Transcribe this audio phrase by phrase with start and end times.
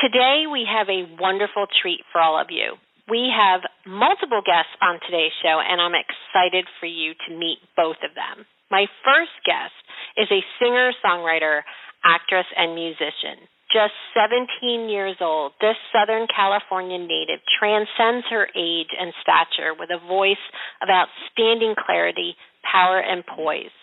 [0.00, 2.80] Today, we have a wonderful treat for all of you.
[3.04, 8.00] We have multiple guests on today's show, and I'm excited for you to meet both
[8.00, 8.48] of them.
[8.72, 9.76] My first guest
[10.16, 11.68] is a singer songwriter,
[12.00, 13.44] actress, and musician.
[13.68, 20.00] Just 17 years old, this Southern California native transcends her age and stature with a
[20.00, 20.40] voice
[20.80, 23.74] of outstanding clarity, power, and poise.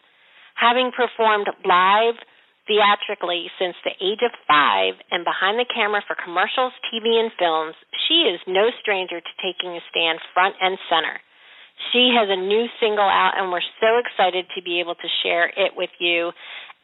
[0.57, 2.17] Having performed live,
[2.67, 7.75] theatrically since the age of five and behind the camera for commercials, TV, and films,
[8.07, 11.17] she is no stranger to taking a stand front and center.
[11.93, 15.47] She has a new single out, and we're so excited to be able to share
[15.47, 16.31] it with you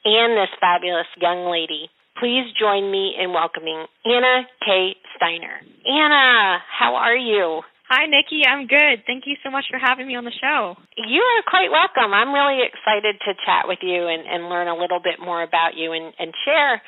[0.05, 1.89] and this fabulous young lady.
[2.19, 4.95] Please join me in welcoming Anna K.
[5.17, 5.59] Steiner.
[5.85, 7.61] Anna, how are you?
[7.91, 8.47] Hi, Nicki.
[8.47, 9.03] I'm good.
[9.05, 10.75] Thank you so much for having me on the show.
[10.95, 12.15] You are quite welcome.
[12.15, 15.75] I'm really excited to chat with you and, and learn a little bit more about
[15.75, 16.81] you and, and share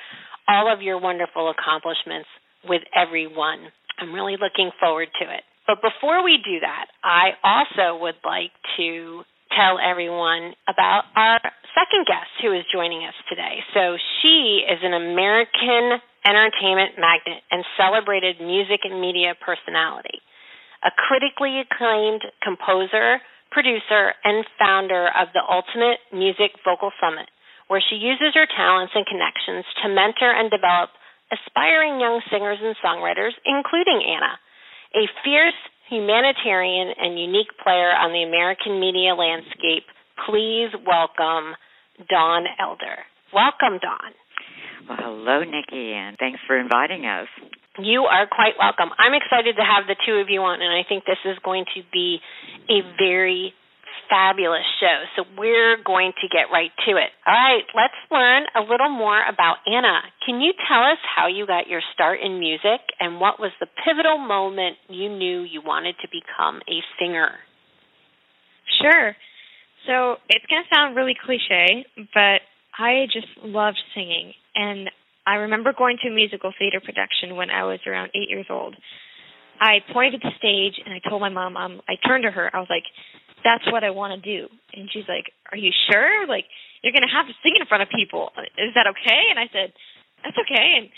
[0.48, 2.32] all of your wonderful accomplishments
[2.64, 3.76] with everyone.
[4.00, 5.44] I'm really looking forward to it.
[5.68, 11.44] But before we do that, I also would like to tell everyone about our
[11.76, 13.60] second guest who is joining us today.
[13.76, 20.24] So she is an American entertainment magnet and celebrated music and media personality
[20.86, 23.18] a critically acclaimed composer,
[23.50, 27.26] producer, and founder of the Ultimate Music Vocal Summit,
[27.68, 30.94] where she uses her talents and connections to mentor and develop
[31.34, 34.38] aspiring young singers and songwriters, including Anna,
[34.94, 35.58] a fierce
[35.90, 39.90] humanitarian and unique player on the American media landscape.
[40.30, 41.58] Please welcome
[42.10, 43.06] Dawn Elder.
[43.34, 44.14] Welcome, Dawn.
[44.88, 47.28] Well, hello, Nicki, and thanks for inviting us.
[47.78, 48.96] You are quite welcome.
[48.98, 51.66] I'm excited to have the two of you on, and I think this is going
[51.76, 52.20] to be
[52.70, 53.54] a very
[54.10, 55.04] fabulous show.
[55.16, 57.12] So we're going to get right to it.
[57.26, 60.02] All right, let's learn a little more about Anna.
[60.26, 63.68] Can you tell us how you got your start in music and what was the
[63.84, 67.32] pivotal moment you knew you wanted to become a singer?
[68.82, 69.16] Sure.
[69.88, 72.42] So it's going to sound really cliche, but
[72.78, 74.34] I just loved singing.
[74.56, 74.90] And
[75.26, 78.76] I remember going to a musical theater production when I was around eight years old.
[79.60, 82.52] I pointed at the stage and I told my mom, um, I turned to her,
[82.54, 82.84] I was like,
[83.44, 84.50] that's what I want to do.
[84.74, 86.28] And she's like, are you sure?
[86.28, 86.46] Like,
[86.82, 88.30] you're going to have to sing in front of people.
[88.58, 89.30] Is that okay?
[89.30, 89.74] And I said,
[90.22, 90.82] that's okay.
[90.82, 90.90] And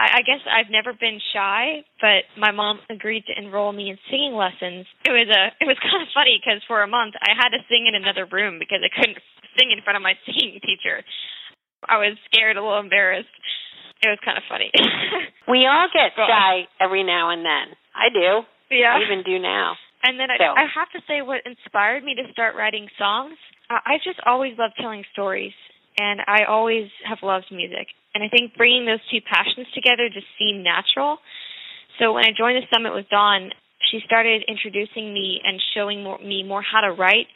[0.00, 3.98] I, I guess I've never been shy, but my mom agreed to enroll me in
[4.08, 4.88] singing lessons.
[5.04, 7.60] It was a, it was kind of funny because for a month I had to
[7.68, 9.20] sing in another room because I couldn't
[9.58, 11.04] sing in front of my singing teacher.
[11.86, 13.32] I was scared, a little embarrassed.
[14.02, 14.72] It was kind of funny.
[15.48, 17.76] we all get shy every now and then.
[17.92, 18.44] I do.
[18.72, 18.96] Yeah.
[18.96, 19.76] I even do now.
[20.02, 20.44] And then so.
[20.44, 23.36] I, I have to say, what inspired me to start writing songs,
[23.68, 25.52] I just always loved telling stories,
[25.98, 27.86] and I always have loved music.
[28.14, 31.18] And I think bringing those two passions together just seemed natural.
[31.98, 33.50] So when I joined the summit with Dawn,
[33.90, 37.28] she started introducing me and showing more, me more how to write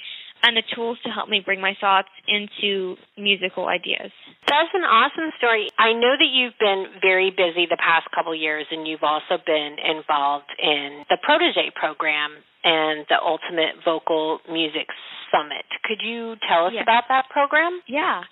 [0.43, 4.13] and the tools to help me bring my thoughts into musical ideas.
[4.49, 5.69] That's an awesome story.
[5.79, 9.77] I know that you've been very busy the past couple years and you've also been
[9.81, 14.89] involved in the Protege program and the Ultimate Vocal Music
[15.33, 15.65] Summit.
[15.85, 16.83] Could you tell us yeah.
[16.83, 17.81] about that program?
[17.89, 18.23] Yeah.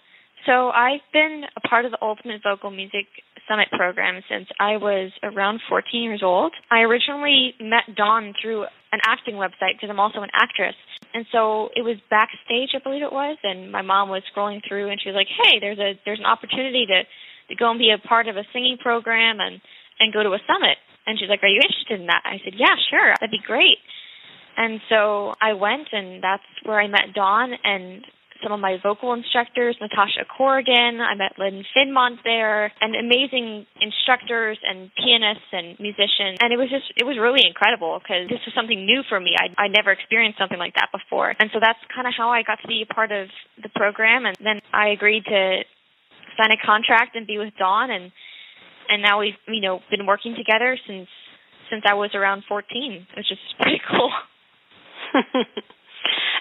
[0.46, 3.06] So I've been a part of the Ultimate Vocal Music
[3.48, 6.52] Summit program since I was around 14 years old.
[6.70, 10.74] I originally met Dawn through an acting website because I'm also an actress.
[11.14, 14.88] And so it was backstage, I believe it was, and my mom was scrolling through
[14.88, 17.04] and she was like, "Hey, there's a there's an opportunity to
[17.48, 19.60] to go and be a part of a singing program and
[20.00, 22.54] and go to a summit." And she's like, "Are you interested in that?" I said,
[22.56, 23.12] "Yeah, sure.
[23.20, 23.78] That'd be great."
[24.56, 28.04] And so I went and that's where I met Dawn and
[28.42, 31.00] some of my vocal instructors, Natasha Corrigan.
[31.00, 36.42] I met Lynn Finmont there, and amazing instructors and pianists and musicians.
[36.42, 39.34] And it was just, it was really incredible because this was something new for me.
[39.38, 41.34] I, I never experienced something like that before.
[41.38, 43.28] And so that's kind of how I got to be a part of
[43.62, 44.26] the program.
[44.26, 45.62] And then I agreed to
[46.36, 47.90] sign a contract and be with Dawn.
[47.90, 48.12] And,
[48.88, 51.08] and now we've, you know, been working together since,
[51.70, 54.10] since I was around 14, which is pretty cool.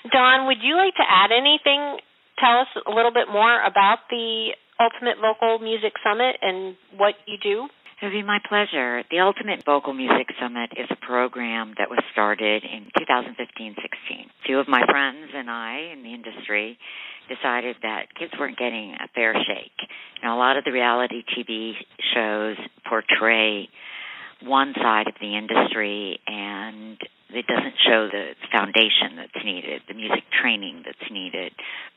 [0.10, 2.00] Dawn, would you like to add anything?
[2.40, 7.38] Tell us a little bit more about the Ultimate Vocal Music Summit and what you
[7.38, 7.70] do.
[8.02, 9.04] It would be my pleasure.
[9.12, 14.26] The Ultimate Vocal Music Summit is a program that was started in 2015 16.
[14.48, 16.80] Two of my friends and I in the industry
[17.30, 19.88] decided that kids weren't getting a fair shake.
[20.24, 21.74] Now, a lot of the reality TV
[22.16, 22.58] shows
[22.90, 23.70] portray
[24.42, 26.98] one side of the industry and
[27.34, 31.54] it doesn't show the foundation that's needed, the music training that's needed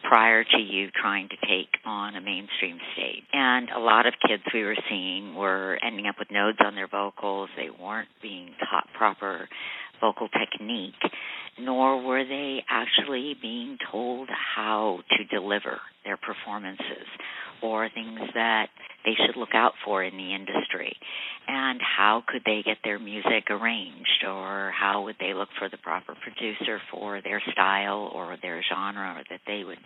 [0.09, 3.25] prior to you trying to take on a mainstream stage.
[3.33, 6.89] And a lot of kids we were seeing were ending up with nodes on their
[6.89, 7.51] vocals.
[7.57, 9.49] They weren't being taught proper
[10.01, 11.01] vocal technique,
[11.59, 17.07] nor were they actually being told how to deliver their performances
[17.63, 18.69] or things that
[19.05, 20.97] they should look out for in the industry
[21.47, 25.77] and how could they get their music arranged or how would they look for the
[25.79, 29.79] proper producer for their style or their genre that they would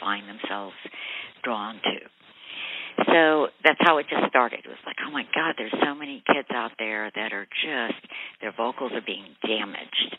[0.00, 0.74] find themselves
[1.42, 1.98] drawn to.
[3.06, 4.60] So that's how it just started.
[4.64, 8.00] It was like, oh my God, there's so many kids out there that are just,
[8.40, 10.16] their vocals are being damaged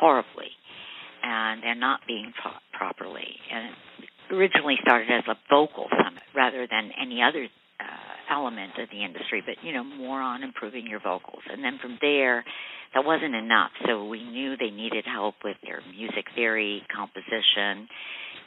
[0.00, 0.50] horribly
[1.22, 3.36] and they're not being taught properly.
[3.52, 3.74] And
[4.30, 7.48] originally started as a vocal summit rather than any other
[7.80, 11.42] uh, element of the industry, but you know, more on improving your vocals.
[11.50, 12.44] And then from there,
[12.94, 13.70] that wasn't enough.
[13.86, 17.88] So we knew they needed help with their music theory, composition,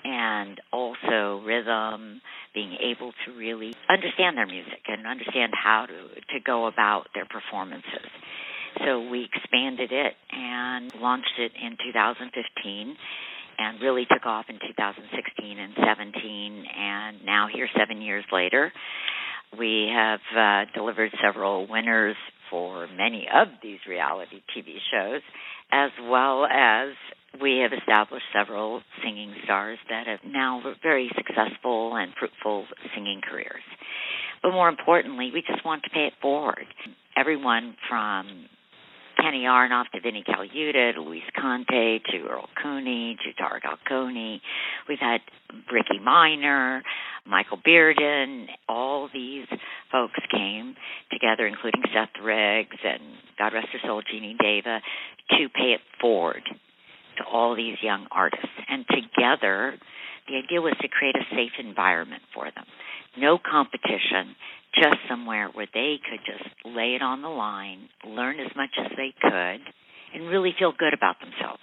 [0.03, 2.21] and also rhythm,
[2.53, 7.25] being able to really understand their music and understand how to to go about their
[7.25, 8.09] performances.
[8.85, 12.97] So we expanded it and launched it in 2015
[13.57, 18.71] and really took off in 2016 and 17 and now here 7 years later
[19.57, 22.15] we have uh, delivered several winners
[22.49, 25.21] for many of these reality TV shows,
[25.71, 26.89] as well as
[27.41, 33.63] we have established several singing stars that have now very successful and fruitful singing careers.
[34.41, 36.65] But more importantly, we just want to pay it forward.
[37.17, 38.45] Everyone from
[39.23, 44.41] Kenny Aronoff to Vinnie Colaiuta to Luis Conte to Earl Cooney to Tara Galconi.
[44.89, 45.21] We've had
[45.71, 46.83] Ricky Minor,
[47.25, 49.47] Michael Bearden, all these
[49.89, 50.75] folks came
[51.09, 53.01] together, including Seth Riggs and
[53.39, 54.81] God rest her soul, Jeannie Deva,
[55.29, 56.43] to pay it forward
[57.17, 58.45] to all these young artists.
[58.67, 59.75] And together,
[60.27, 62.65] the idea was to create a safe environment for them.
[63.17, 64.35] No competition,
[64.75, 68.91] just somewhere where they could just lay it on the line, learn as much as
[68.97, 69.61] they could,
[70.13, 71.61] and really feel good about themselves.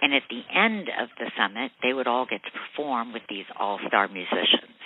[0.00, 3.46] And at the end of the summit, they would all get to perform with these
[3.58, 4.78] all star musicians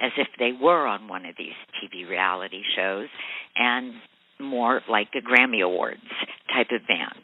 [0.00, 3.08] as if they were on one of these TV reality shows
[3.56, 3.92] and
[4.40, 6.00] more like a Grammy Awards
[6.52, 7.22] type of band.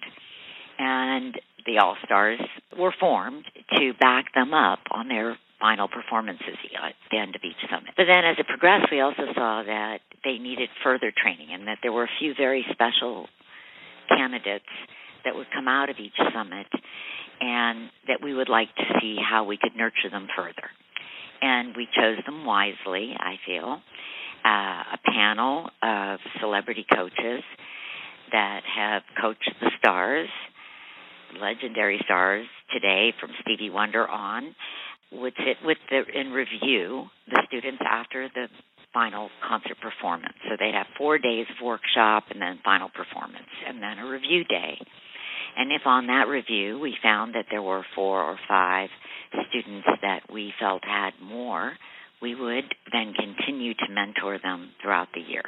[0.79, 1.35] And
[1.67, 2.41] the All Stars
[2.79, 3.45] were formed
[3.77, 7.93] to back them up on their final performances at the end of each summit.
[7.97, 11.79] But then as it progressed, we also saw that they needed further training and that
[11.83, 13.29] there were a few very special
[14.09, 14.69] candidates
[15.25, 16.67] that would come out of each summit
[17.41, 20.71] and that we would like to see how we could nurture them further.
[21.43, 23.81] And we chose them wisely, I feel.
[24.45, 27.43] Uh, a panel of celebrity coaches
[28.33, 30.29] that have coached the stars,
[31.41, 34.55] legendary stars today from Stevie Wonder on,
[35.13, 38.47] would sit with the and review the students after the
[38.93, 40.35] final concert performance.
[40.49, 44.45] So they'd have four days of workshop and then final performance and then a review
[44.45, 44.79] day.
[45.57, 48.89] And if on that review we found that there were four or five
[49.49, 51.73] students that we felt had more,
[52.23, 55.43] we would then continue to mentor them throughout the year.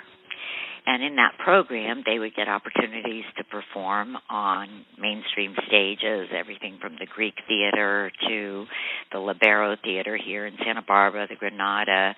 [0.85, 6.97] And in that program, they would get opportunities to perform on mainstream stages, everything from
[6.99, 8.67] the Greek Theater to
[9.13, 12.15] the Lobero Theater here in Santa Barbara, the Granada,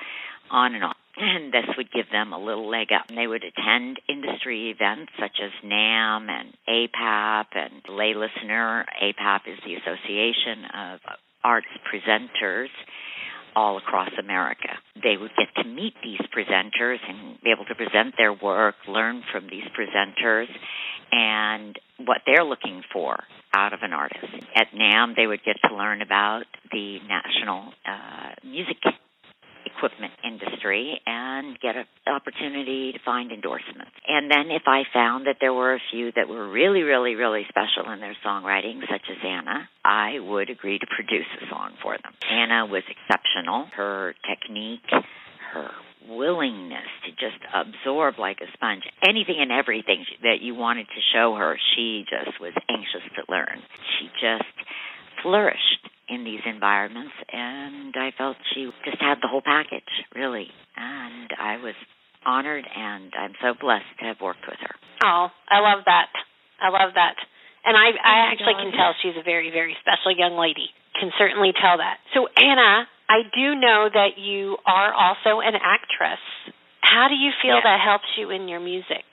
[0.51, 0.95] on and on.
[1.17, 3.09] And this would give them a little leg up.
[3.09, 8.85] And they would attend industry events such as NAMM and APAP and Lay Listener.
[9.01, 11.01] APAP is the Association of
[11.45, 12.69] Arts Presenters
[13.57, 14.69] all across America.
[15.03, 19.23] They would get to meet these presenters and be able to present their work, learn
[19.33, 20.49] from these presenters,
[21.13, 23.23] and what they're looking for
[23.55, 24.35] out of an artist.
[24.57, 28.77] At NAMM, they would get to learn about the national uh, music
[29.77, 33.93] equipment industry and get an opportunity to find endorsements.
[34.07, 37.45] And then if I found that there were a few that were really, really, really
[37.49, 41.97] special in their songwriting, such as Anna, I would agree to produce a song for
[41.97, 42.13] them.
[42.31, 43.67] Anna was exceptional.
[43.77, 44.89] Her technique,
[45.53, 45.71] her
[46.09, 51.35] willingness to just absorb like a sponge anything and everything that you wanted to show
[51.35, 53.63] her, she just was anxious to learn.
[53.99, 54.45] She just
[55.23, 60.49] flourished in these environments, and I felt she just had the whole package, really.
[60.77, 61.75] And I was
[62.27, 64.75] honored and I'm so blessed to have worked with her.
[65.05, 66.09] Oh, I love that.
[66.61, 67.17] I love that.
[67.65, 70.69] And I I actually can tell she's a very very special young lady.
[70.99, 71.99] Can certainly tell that.
[72.15, 76.21] So Anna, I do know that you are also an actress.
[76.81, 77.65] How do you feel Yeah.
[77.65, 79.05] that helps you in your music?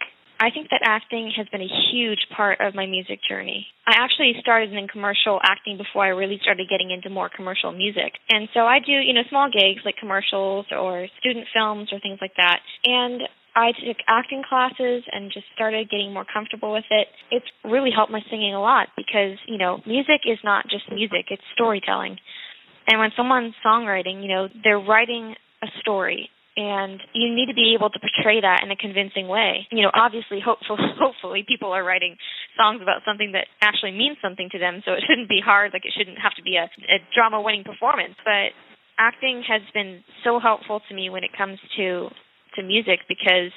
[0.41, 3.67] I think that acting has been a huge part of my music journey.
[3.85, 8.17] I actually started in commercial acting before I really started getting into more commercial music.
[8.27, 12.17] And so I do, you know, small gigs like commercials or student films or things
[12.19, 12.57] like that.
[12.83, 13.21] And
[13.53, 17.07] I took acting classes and just started getting more comfortable with it.
[17.29, 21.29] It's really helped my singing a lot because, you know, music is not just music,
[21.29, 22.17] it's storytelling.
[22.89, 27.73] And when someone's songwriting, you know, they're writing a story and you need to be
[27.77, 29.67] able to portray that in a convincing way.
[29.71, 32.17] You know, obviously, hopefully, hopefully, people are writing
[32.57, 35.71] songs about something that actually means something to them, so it shouldn't be hard.
[35.71, 38.15] Like it shouldn't have to be a, a drama-winning performance.
[38.23, 38.51] But
[38.99, 42.09] acting has been so helpful to me when it comes to
[42.55, 43.55] to music because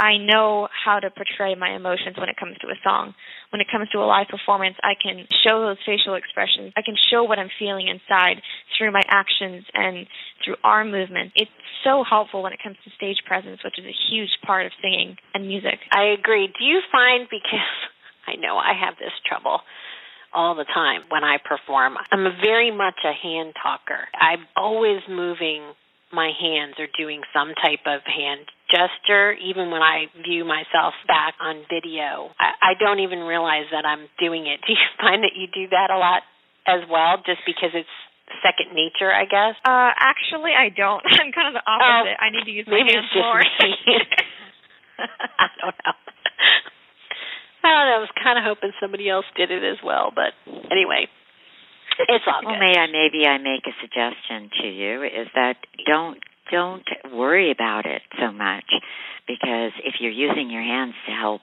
[0.00, 3.12] I know how to portray my emotions when it comes to a song.
[3.52, 6.72] When it comes to a live performance, I can show those facial expressions.
[6.72, 8.40] I can show what I'm feeling inside
[8.78, 10.08] through my actions and
[10.40, 11.36] through arm movement.
[11.36, 11.52] It's
[11.84, 15.20] so helpful when it comes to stage presence, which is a huge part of singing
[15.34, 15.76] and music.
[15.92, 16.48] I agree.
[16.48, 17.76] Do you find because
[18.26, 19.60] I know I have this trouble
[20.32, 21.96] all the time when I perform.
[22.12, 24.06] I'm very much a hand talker.
[24.14, 25.74] I'm always moving
[26.12, 31.34] my hands or doing some type of hand gesture, even when I view myself back
[31.40, 32.30] on video.
[32.38, 34.60] I, I don't even realize that I'm doing it.
[34.66, 36.22] Do you find that you do that a lot
[36.66, 37.90] as well, just because it's
[38.46, 39.58] second nature, I guess?
[39.66, 41.02] Uh, actually, I don't.
[41.18, 42.14] I'm kind of the opposite.
[42.18, 43.42] I need to use my Maybe hands it's just more.
[43.42, 43.74] me.
[45.02, 45.96] I don't know.
[47.60, 47.96] I don't know.
[47.98, 50.32] I was kind of hoping somebody else did it as well, but
[50.70, 51.08] anyway,
[52.08, 52.60] it's all Well, good.
[52.60, 56.18] may I maybe I make a suggestion to you is that don't
[56.50, 58.66] don't worry about it so much
[59.26, 61.42] because if you're using your hands to help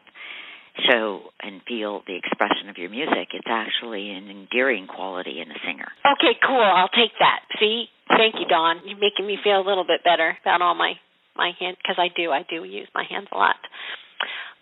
[0.89, 5.57] show and feel the expression of your music, it's actually an endearing quality in a
[5.65, 5.87] singer.
[6.05, 6.61] Okay, cool.
[6.61, 7.39] I'll take that.
[7.59, 8.81] See, thank you, Dawn.
[8.85, 10.93] You're making me feel a little bit better about all my
[11.35, 13.55] my hands because I do I do use my hands a lot.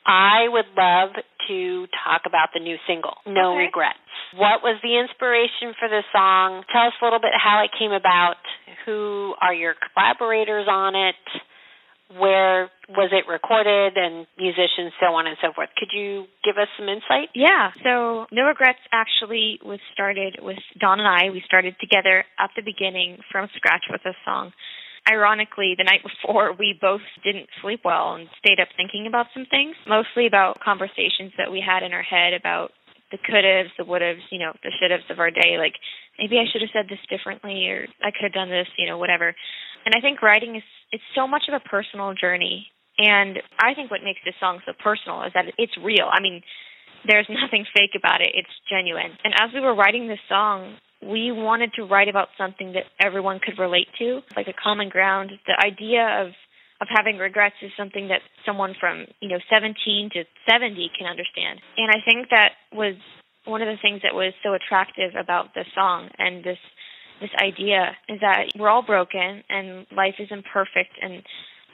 [0.05, 1.11] I would love
[1.47, 3.65] to talk about the new single, No Okay.
[3.65, 3.99] Regrets.
[4.35, 6.63] What was the inspiration for the song?
[6.71, 8.37] Tell us a little bit how it came about.
[8.85, 11.15] Who are your collaborators on it?
[12.17, 15.69] Where was it recorded and musicians, so on and so forth.
[15.77, 17.29] Could you give us some insight?
[17.33, 17.71] Yeah.
[17.83, 21.31] So No Regrets actually was started with Dawn and I.
[21.31, 24.53] We started together at the beginning from scratch with this song.
[25.07, 29.45] Ironically, the night before, we both didn't sleep well and stayed up thinking about some
[29.45, 32.71] things, mostly about conversations that we had in our head about
[33.11, 35.57] the could haves, the would haves, you know, the should haves of our day.
[35.57, 35.77] Like,
[36.17, 38.97] maybe I should have said this differently or I could have done this, you know,
[38.97, 39.35] whatever.
[39.85, 42.67] And I think writing is it's so much of a personal journey.
[42.97, 46.09] And I think what makes this song so personal is that it's real.
[46.09, 46.41] I mean,
[47.07, 48.31] there's nothing fake about it.
[48.33, 49.13] It's genuine.
[49.23, 53.39] And as we were writing this song, we wanted to write about something that everyone
[53.39, 55.31] could relate to, like a common ground.
[55.45, 56.33] The idea of
[56.81, 61.61] of having regrets is something that someone from, you know, 17 to 70 can understand.
[61.77, 62.95] And I think that was
[63.45, 66.57] one of the things that was so attractive about the song and this
[67.21, 71.23] this idea is that we're all broken and life is imperfect and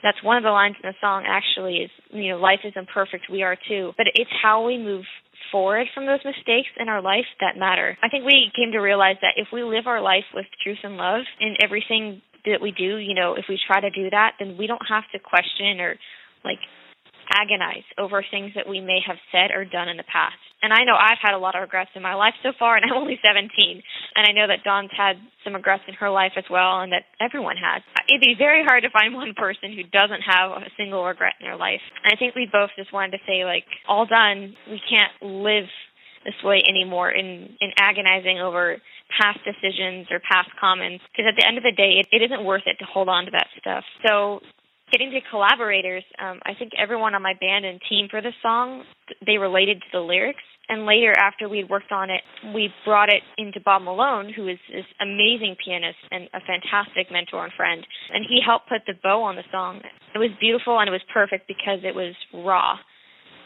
[0.02, 3.26] that's one of the lines in the song actually is you know life isn't perfect
[3.30, 3.92] we are too.
[3.96, 5.04] But it's how we move
[5.50, 7.98] forward from those mistakes in our life that matter.
[8.02, 10.96] I think we came to realize that if we live our life with truth and
[10.96, 14.56] love in everything that we do you know if we try to do that then
[14.58, 15.94] we don't have to question or
[16.44, 16.58] like
[17.34, 20.36] agonize over things that we may have said or done in the past.
[20.62, 22.84] And I know I've had a lot of regrets in my life so far, and
[22.86, 23.50] I'm only 17.
[24.14, 27.02] And I know that Dawn's had some regrets in her life as well, and that
[27.20, 27.82] everyone has.
[28.08, 31.46] It'd be very hard to find one person who doesn't have a single regret in
[31.46, 31.82] their life.
[32.04, 34.54] And I think we both just wanted to say, like, all done.
[34.70, 35.66] We can't live
[36.24, 38.78] this way anymore in, in agonizing over
[39.18, 42.44] past decisions or past comments because at the end of the day it, it isn't
[42.44, 44.40] worth it to hold on to that stuff so
[44.92, 48.84] getting to collaborators, um, I think everyone on my band and team for this song,
[49.24, 50.44] they related to the lyrics.
[50.68, 52.20] And later, after we had worked on it,
[52.54, 57.44] we brought it into Bob Malone, who is this amazing pianist and a fantastic mentor
[57.44, 57.84] and friend.
[58.12, 59.80] And he helped put the bow on the song.
[60.14, 62.76] It was beautiful and it was perfect because it was raw.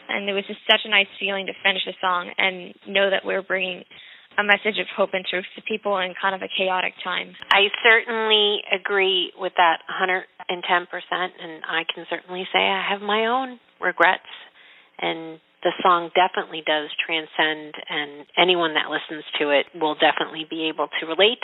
[0.09, 3.25] And it was just such a nice feeling to finish the song and know that
[3.25, 3.83] we're bringing
[4.37, 7.33] a message of hope and truth to people in kind of a chaotic time.
[7.49, 13.59] I certainly agree with that 110%, and I can certainly say I have my own
[13.81, 14.29] regrets.
[14.99, 20.69] And the song definitely does transcend, and anyone that listens to it will definitely be
[20.69, 21.41] able to relate.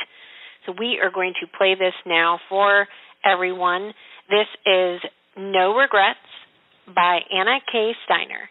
[0.65, 2.88] So we are going to play this now for
[3.25, 3.93] everyone.
[4.29, 5.01] This is
[5.35, 6.19] No Regrets
[6.88, 7.93] by Anna K.
[8.05, 8.50] Steiner.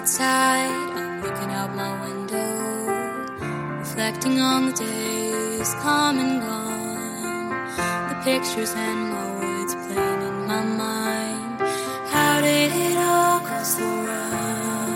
[0.00, 2.52] Outside, I'm looking out my window,
[3.80, 7.68] reflecting on the days come and gone.
[8.08, 11.60] The pictures and words playing in my mind.
[12.14, 14.94] How did it all go so wrong?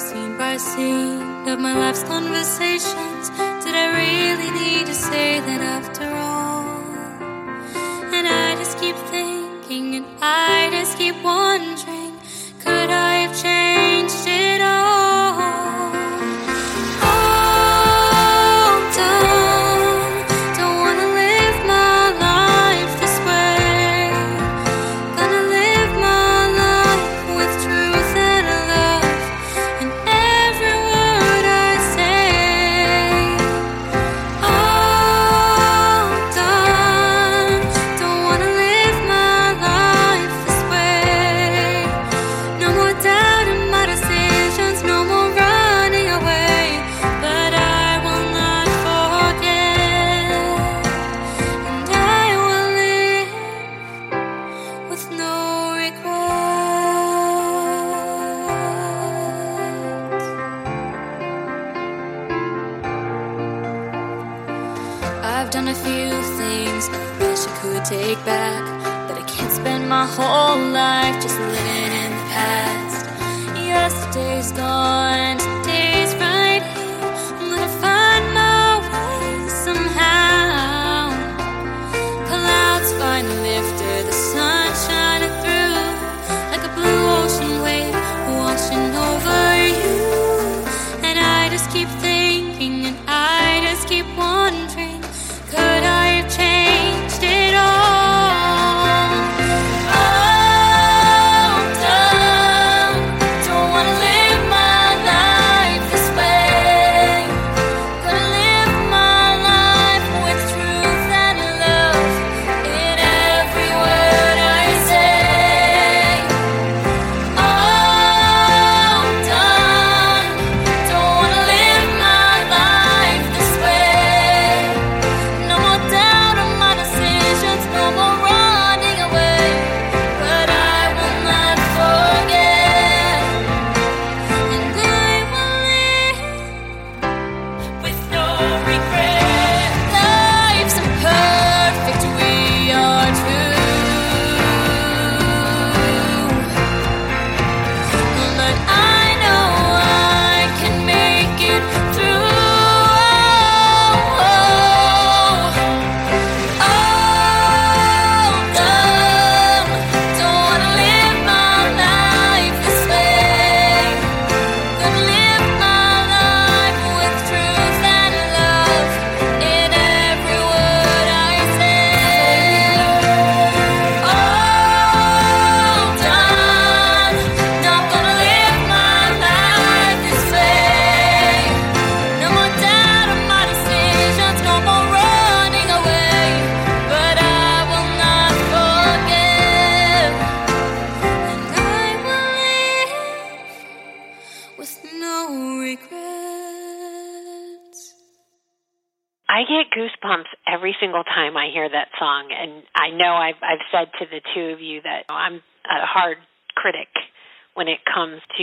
[0.00, 3.30] Scene by scene of my life's conversations.
[3.62, 6.66] Did I really need to say that after all?
[8.16, 11.95] And I just keep thinking, and I just keep wondering,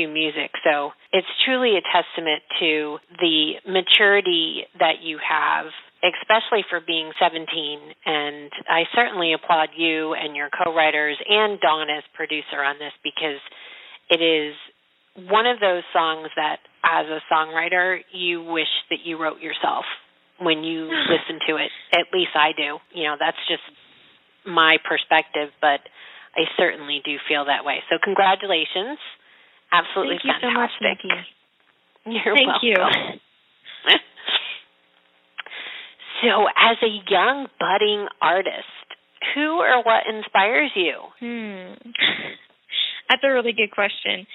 [0.03, 0.51] to music.
[0.63, 5.67] So it's truly a testament to the maturity that you have,
[6.03, 7.47] especially for being 17.
[8.05, 13.39] And I certainly applaud you and your co-writers and Dawn as producer on this because
[14.09, 14.55] it is
[15.29, 19.85] one of those songs that as a songwriter you wish that you wrote yourself
[20.39, 21.71] when you listen to it.
[21.93, 22.79] At least I do.
[22.93, 23.63] You know, that's just
[24.45, 25.79] my perspective, but
[26.35, 27.79] I certainly do feel that way.
[27.89, 28.97] So congratulations.
[29.73, 30.69] Absolutely Thank you so much.
[30.81, 31.09] Nicki.
[32.05, 32.75] You're Thank you.
[32.77, 33.19] welcome.
[36.21, 38.69] so as a young budding artist,
[39.33, 40.93] who or what inspires you?
[41.19, 41.73] Hmm.
[43.09, 44.27] That's a really good question.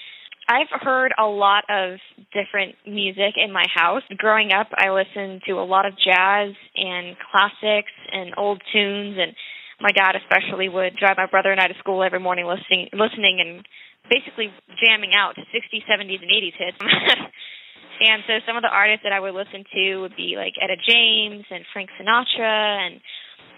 [0.49, 1.99] I've heard a lot of
[2.33, 4.03] different music in my house.
[4.17, 9.35] Growing up, I listened to a lot of jazz and classics and old tunes and
[9.81, 13.39] my dad especially would drive my brother and I to school every morning listening listening
[13.41, 13.65] and
[14.11, 16.79] basically jamming out to 60s, 70s and 80s hits.
[18.01, 20.77] and so some of the artists that I would listen to would be like Etta
[20.77, 23.01] James and Frank Sinatra and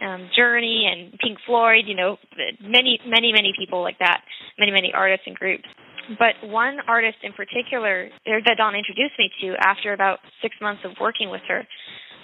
[0.00, 2.16] um, Journey and Pink Floyd, you know,
[2.60, 4.22] many, many, many people like that,
[4.58, 5.68] many, many artists and groups.
[6.18, 10.92] But one artist in particular that Dawn introduced me to after about six months of
[11.00, 11.66] working with her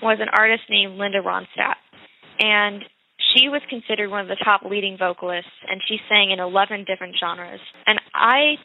[0.03, 1.79] was an artist named Linda Ronstadt.
[2.39, 2.83] And
[3.37, 7.17] she was considered one of the top leading vocalists, and she sang in 11 different
[7.21, 7.61] genres.
[7.87, 8.57] And I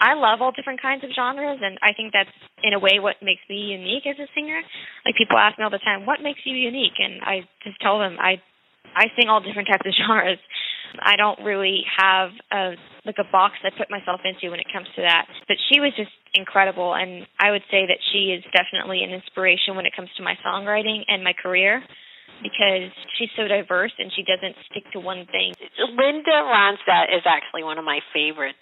[0.00, 2.30] I love all different kinds of genres, and I think that's
[2.62, 4.62] in a way what makes me unique as a singer.
[5.04, 7.98] Like people ask me all the time, "What makes you unique?" And I just tell
[7.98, 8.40] them I
[8.94, 10.38] I sing all different types of genres.
[11.00, 14.86] I don't really have a like a box I put myself into when it comes
[14.96, 15.26] to that.
[15.46, 19.74] But she was just incredible, and I would say that she is definitely an inspiration
[19.74, 21.82] when it comes to my songwriting and my career
[22.42, 25.54] because she's so diverse and she doesn't stick to one thing.
[25.78, 28.58] Linda Ronstadt is actually one of my favorites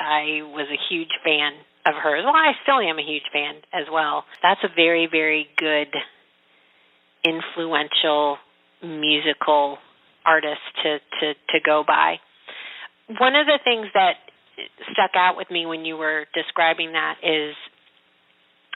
[0.00, 1.52] I was a huge fan
[1.84, 2.24] of hers.
[2.24, 4.24] Well, I still am a huge fan as well.
[4.42, 5.92] That's a very, very good,
[7.22, 8.38] influential
[8.82, 9.76] musical
[10.24, 12.16] artist to to to go by.
[13.18, 14.16] One of the things that
[14.92, 17.54] stuck out with me when you were describing that is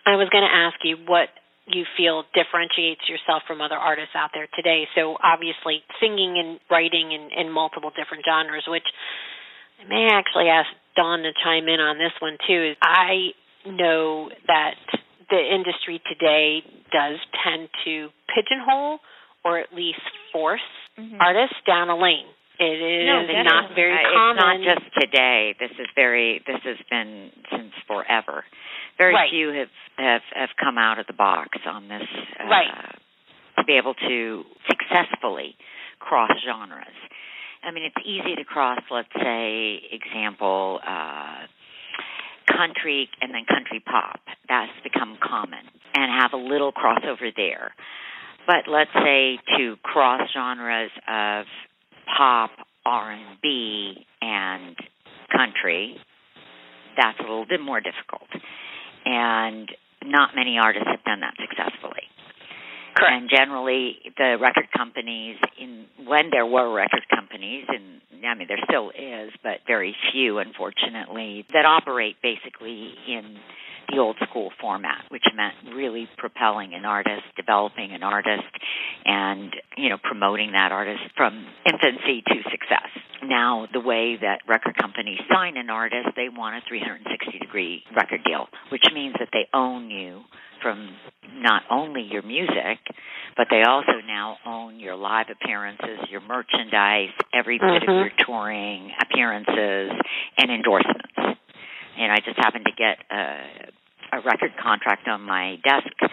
[0.04, 1.28] I was going to ask you what
[1.66, 4.84] you feel differentiates yourself from other artists out there today.
[4.94, 8.86] So obviously singing and writing in, in multiple different genres, which
[9.80, 12.72] I may actually ask Dawn to chime in on this one too.
[12.72, 13.32] is I
[13.64, 14.76] know that
[15.30, 16.60] the industry today
[16.92, 18.98] does tend to pigeonhole
[19.44, 20.64] or at least force
[20.98, 21.16] mm-hmm.
[21.20, 22.28] artists down a lane.
[22.60, 24.38] It is no, not very uh, common.
[24.38, 25.56] It's not just today.
[25.58, 26.40] This is very.
[26.46, 28.44] This has been since forever.
[28.98, 29.30] Very right.
[29.30, 32.02] few have, have have come out of the box on this.
[32.38, 32.96] Uh, right.
[33.58, 35.54] To be able to successfully
[36.00, 36.96] cross genres.
[37.62, 41.46] I mean, it's easy to cross, let's say, example, uh,
[42.46, 44.20] country and then country pop.
[44.48, 47.72] That's become common and have a little crossover there.
[48.46, 51.46] But let's say to cross genres of
[52.16, 52.50] pop,
[52.84, 54.76] R&B, and
[55.34, 55.96] country,
[56.96, 58.28] that's a little bit more difficult.
[59.04, 59.70] And
[60.04, 62.04] not many artists have done that successfully.
[62.94, 63.12] Correct.
[63.12, 68.62] And generally, the record companies, in when there were record companies, and I mean there
[68.68, 73.36] still is, but very few, unfortunately, that operate basically in
[73.90, 78.48] the old school format, which meant really propelling an artist, developing an artist,
[79.04, 82.88] and you know promoting that artist from infancy to success.
[83.28, 88.22] Now, the way that record companies sign an artist, they want a 360 degree record
[88.24, 90.22] deal, which means that they own you
[90.62, 90.90] from
[91.32, 92.78] not only your music,
[93.36, 97.90] but they also now own your live appearances, your merchandise, every bit mm-hmm.
[97.90, 99.92] of your touring appearances,
[100.38, 101.40] and endorsements.
[101.98, 106.12] And I just happened to get a, a record contract on my desk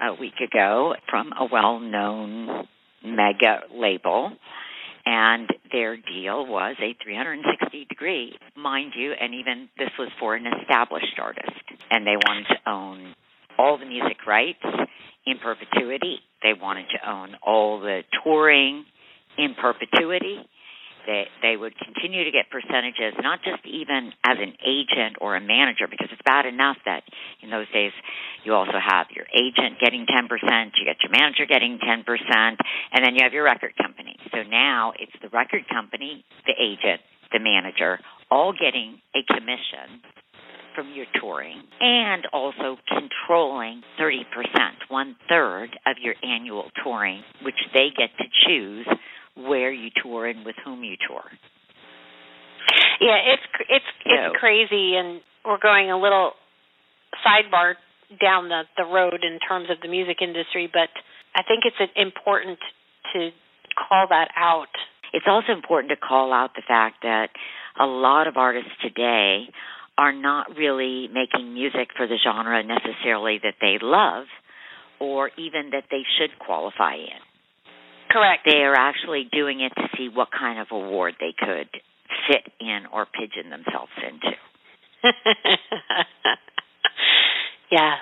[0.00, 2.66] a week ago from a well known
[3.04, 4.32] mega label
[5.08, 10.44] and their deal was a 360 degree, mind you, and even this was for an
[10.60, 13.14] established artist, and they wanted to own
[13.58, 14.62] all the music rights
[15.26, 16.18] in perpetuity.
[16.42, 18.84] They wanted to own all the touring
[19.38, 20.44] in perpetuity.
[21.06, 25.40] They they would continue to get percentages, not just even as an agent or a
[25.40, 27.02] manager, because it's bad enough that
[27.42, 27.92] in those days
[28.44, 30.28] you also have your agent getting 10%,
[30.76, 32.04] you get your manager getting 10%,
[32.92, 34.16] and then you have your record company.
[34.32, 37.00] So now it's the record company, the agent,
[37.32, 37.98] the manager,
[38.30, 40.00] all getting a commission
[40.74, 44.22] from your touring and also controlling 30%,
[44.88, 48.86] one third of your annual touring, which they get to choose
[49.38, 51.24] where you tour and with whom you tour.
[53.00, 56.32] Yeah, it's it's it's so, crazy, and we're going a little
[57.24, 57.74] sidebar
[58.20, 60.90] down the the road in terms of the music industry, but
[61.34, 62.58] I think it's important
[63.12, 63.30] to
[63.76, 64.74] call that out.
[65.12, 67.28] It's also important to call out the fact that
[67.80, 69.48] a lot of artists today
[69.96, 74.26] are not really making music for the genre necessarily that they love
[75.00, 77.22] or even that they should qualify in.
[78.10, 78.42] Correct.
[78.46, 81.68] They are actually doing it to see what kind of award they could
[82.26, 84.36] fit in or pigeon themselves into.
[87.70, 88.00] yes.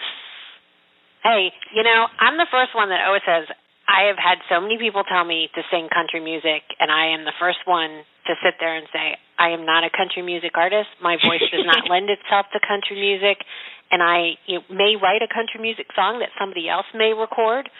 [1.22, 3.50] Hey, you know, I'm the first one that always says
[3.88, 7.24] I have had so many people tell me to sing country music, and I am
[7.24, 10.90] the first one to sit there and say I am not a country music artist.
[11.02, 13.42] My voice does not lend itself to country music,
[13.90, 17.70] and I you know, may write a country music song that somebody else may record,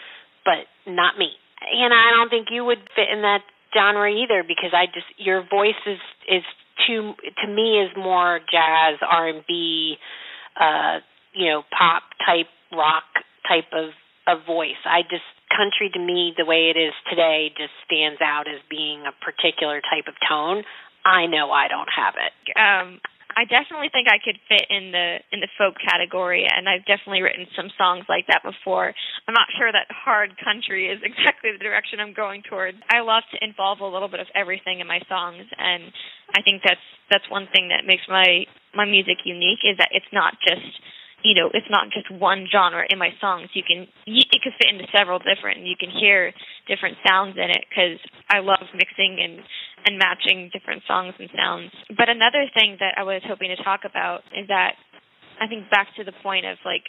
[0.43, 1.35] but not me.
[1.61, 3.41] And I don't think you would fit in that
[3.73, 6.43] genre either because I just your voice is is
[6.85, 9.95] too to me is more jazz, R and B,
[10.59, 10.99] uh,
[11.33, 13.03] you know, pop type rock
[13.47, 13.91] type of
[14.27, 14.79] of voice.
[14.85, 19.03] I just country to me the way it is today just stands out as being
[19.07, 20.63] a particular type of tone.
[21.05, 22.33] I know I don't have it.
[22.59, 22.99] Um
[23.37, 27.21] I definitely think I could fit in the in the folk category, and I've definitely
[27.21, 28.89] written some songs like that before.
[29.29, 32.81] I'm not sure that hard country is exactly the direction I'm going towards.
[32.89, 35.93] I love to involve a little bit of everything in my songs, and
[36.33, 36.81] I think that's
[37.13, 40.73] that's one thing that makes my my music unique is that it's not just
[41.23, 43.49] you know it's not just one genre in my songs.
[43.53, 46.33] You can it could fit into several different you can hear
[46.67, 47.97] different sounds in it because
[48.29, 49.41] i love mixing and
[49.85, 51.71] and matching different songs and sounds.
[51.95, 54.75] But another thing that i was hoping to talk about is that
[55.41, 56.85] i think back to the point of like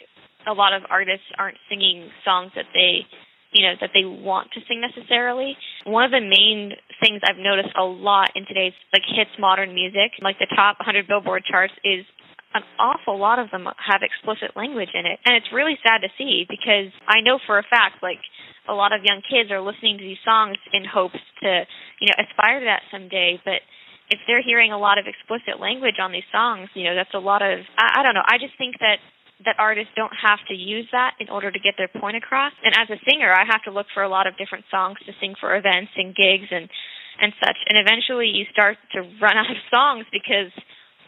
[0.47, 3.05] a lot of artists aren't singing songs that they
[3.51, 5.57] you know that they want to sing necessarily.
[5.85, 10.13] One of the main things i've noticed a lot in today's like hits modern music
[10.21, 12.05] like the top 100 billboard charts is
[12.53, 15.19] an awful lot of them have explicit language in it.
[15.25, 18.19] And it's really sad to see because I know for a fact, like,
[18.67, 21.65] a lot of young kids are listening to these songs in hopes to,
[22.01, 23.41] you know, aspire to that someday.
[23.43, 23.61] But
[24.09, 27.21] if they're hearing a lot of explicit language on these songs, you know, that's a
[27.21, 28.97] lot of, I, I don't know, I just think that
[29.45, 32.51] that artists don't have to use that in order to get their point across.
[32.59, 35.13] And as a singer, I have to look for a lot of different songs to
[35.21, 36.67] sing for events and gigs and
[37.19, 37.59] and such.
[37.67, 40.51] And eventually, you start to run out of songs because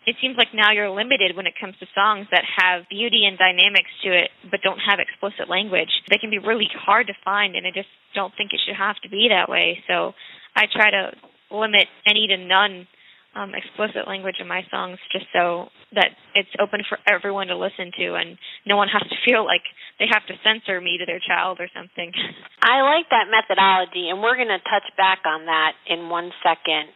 [0.05, 3.37] it seems like now you're limited when it comes to songs that have beauty and
[3.37, 5.93] dynamics to it but don't have explicit language.
[6.09, 8.97] They can be really hard to find and I just don't think it should have
[9.03, 9.83] to be that way.
[9.87, 10.13] So
[10.55, 11.11] I try to
[11.51, 12.87] limit any to none
[13.35, 17.93] um, explicit language in my songs just so that it's open for everyone to listen
[17.95, 18.35] to and
[18.65, 19.63] no one has to feel like
[19.99, 22.11] they have to censor me to their child or something.
[22.59, 26.89] I like that methodology and we're going to touch back on that in one second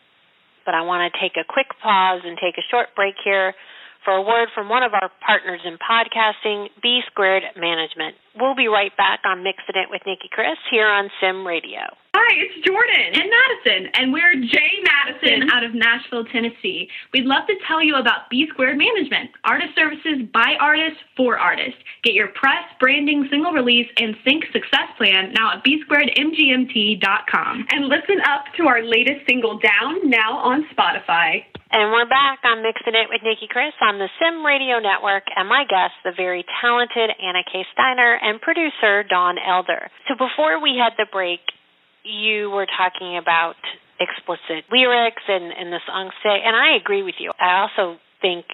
[0.65, 3.54] but I want to take a quick pause and take a short break here
[4.04, 8.15] for a word from one of our partners in podcasting, B Squared Management.
[8.38, 11.88] We'll be right back on Mixing It with Nicki Kris here on Sim Radio.
[12.13, 16.89] Hi, it's Jordan and Madison, and we're Jay Madison out of Nashville, Tennessee.
[17.13, 21.80] We'd love to tell you about B Squared Management, artist services by artists for artists.
[22.04, 27.65] Get your press, branding, single release, and sync success plan now at bsquaredmgmt.com.
[27.69, 31.45] And listen up to our latest single, Down, now on Spotify.
[31.76, 35.50] And we're back on Mixing It with Nicki Kris on the Sim Radio Network, and
[35.50, 37.67] my guest, the very talented Anna K.
[37.74, 39.88] Steiner, and producer Dawn Elder.
[40.09, 41.39] So before we had the break,
[42.03, 43.55] you were talking about
[44.01, 47.31] explicit lyrics and, and the songs say, and I agree with you.
[47.39, 48.45] I also think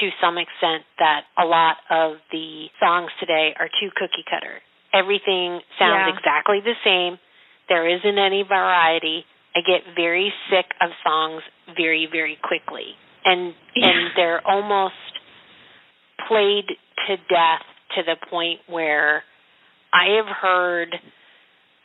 [0.00, 4.62] to some extent that a lot of the songs today are too cookie cutter.
[4.94, 6.14] Everything sounds Yeah.
[6.16, 7.18] exactly the same.
[7.68, 9.26] There isn't any variety.
[9.56, 11.42] I get very sick of songs
[11.76, 12.94] very, very quickly.
[13.24, 14.94] And and they're almost
[16.28, 16.68] played
[17.08, 19.22] to death to the point where
[19.92, 20.94] I have heard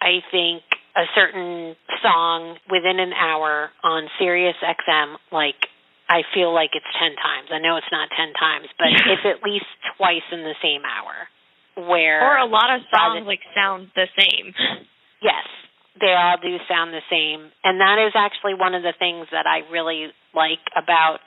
[0.01, 0.63] I think
[0.95, 5.55] a certain song within an hour on Sirius XM like
[6.09, 7.47] I feel like it's 10 times.
[7.55, 11.15] I know it's not 10 times, but it's at least twice in the same hour
[11.87, 14.53] where or a lot of songs like sound the same.
[15.21, 15.45] Yes,
[16.01, 17.51] they all do sound the same.
[17.63, 21.21] And that is actually one of the things that I really like about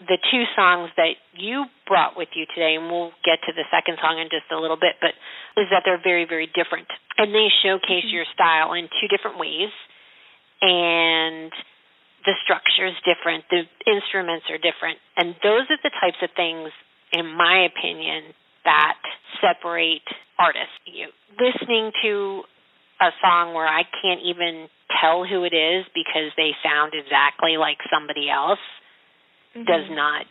[0.00, 4.00] the two songs that you brought with you today, and we'll get to the second
[4.00, 5.12] song in just a little bit, but
[5.60, 6.88] is that they're very, very different.
[7.20, 8.16] And they showcase mm-hmm.
[8.16, 9.68] your style in two different ways.
[10.64, 11.52] And
[12.24, 15.00] the structure is different, the instruments are different.
[15.16, 16.72] And those are the types of things,
[17.12, 18.32] in my opinion,
[18.64, 19.00] that
[19.40, 20.04] separate
[20.38, 20.76] artists.
[20.84, 22.44] You listening to
[23.00, 24.68] a song where I can't even
[25.00, 28.60] tell who it is because they sound exactly like somebody else
[29.54, 30.26] does not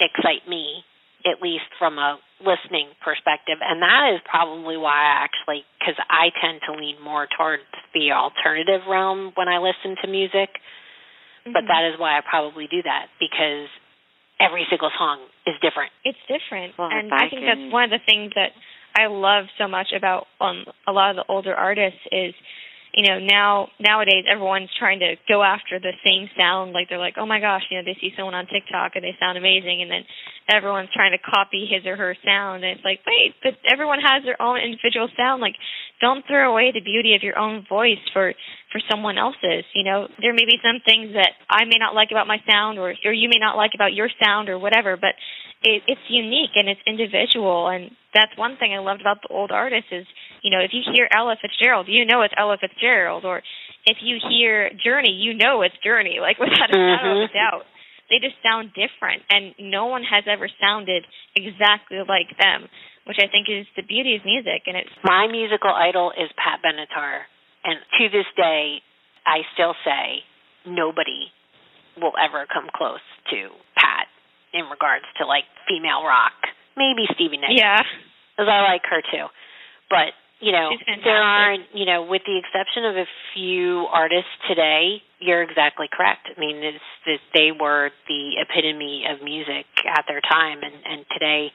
[0.00, 0.84] excite me,
[1.24, 3.58] at least from a listening perspective.
[3.60, 7.64] And that is probably why I actually, because I tend to lean more towards
[7.94, 10.60] the alternative realm when I listen to music.
[11.46, 11.68] But Mhm.
[11.68, 13.68] that is why I probably do that because
[14.40, 15.92] every single song is different.
[16.04, 18.52] It's different, Well, and I I think that's one of the things that
[18.94, 22.34] I love so much about um, a lot of the older artists is
[22.96, 26.72] you know now nowadays everyone's trying to go after the same sound.
[26.72, 29.14] Like they're like oh my gosh you know they see someone on tiktok and they
[29.20, 29.82] sound amazing.
[29.82, 30.02] And then
[30.48, 32.64] everyone's trying to copy his or her sound.
[32.64, 35.44] And it's like wait but everyone has their own individual sound.
[35.44, 35.60] Like
[36.00, 38.32] don't throw away the beauty of your own voice for
[38.72, 39.68] for someone else's.
[39.76, 42.78] You know there may be some things that i may not like about my sound
[42.80, 45.12] or or you may not like about your sound or whatever but
[45.62, 47.68] it, it's unique and it's individual.
[47.68, 50.06] And that's one thing i loved about the old artists is
[50.46, 53.42] you know, if you hear Ella Fitzgerald, you know it's Ella Fitzgerald, or
[53.82, 57.02] if you hear Journey, you know it's Journey, like without a mm-hmm.
[57.02, 57.66] shadow of a doubt.
[58.06, 61.02] They just sound different, and no one has ever sounded
[61.34, 62.70] exactly like them,
[63.10, 64.70] which I think is the beauty of music.
[64.70, 67.26] And it's my musical idol is Pat Benatar,
[67.66, 68.86] and to this day,
[69.26, 70.22] I still say
[70.62, 71.34] nobody
[71.98, 73.02] will ever come close
[73.34, 74.06] to Pat
[74.54, 76.38] in regards to like female rock.
[76.78, 77.58] Maybe Stevie Nicks.
[77.58, 77.82] Yeah,
[78.38, 79.26] because I like her too.
[79.90, 80.68] But you know,
[81.02, 86.28] there aren't, you know, with the exception of a few artists today, you're exactly correct.
[86.28, 91.06] I mean, it's that they were the epitome of music at their time, and and
[91.10, 91.52] today,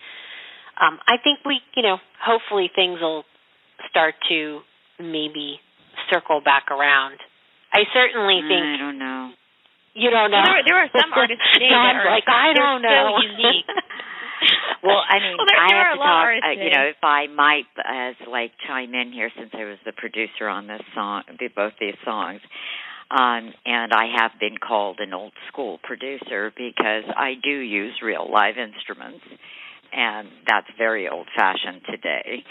[0.81, 3.23] um, I think we, you know, hopefully things will
[3.89, 4.61] start to
[4.99, 5.59] maybe
[6.09, 7.17] circle back around.
[7.73, 8.65] I certainly think.
[8.65, 9.31] I don't know.
[9.93, 10.41] You don't know.
[10.41, 13.19] There, there are some artists today that are like, I don't know.
[13.21, 13.69] unique.
[14.83, 16.27] well, I mean, well, there, I there have to talk.
[16.43, 19.93] Uh, you know, if I might, as like chime in here, since I was the
[19.93, 21.23] producer on this song,
[21.55, 22.41] both these songs,
[23.11, 28.29] um, and I have been called an old school producer because I do use real
[28.31, 29.25] live instruments,
[29.91, 32.43] and that's very old fashioned today.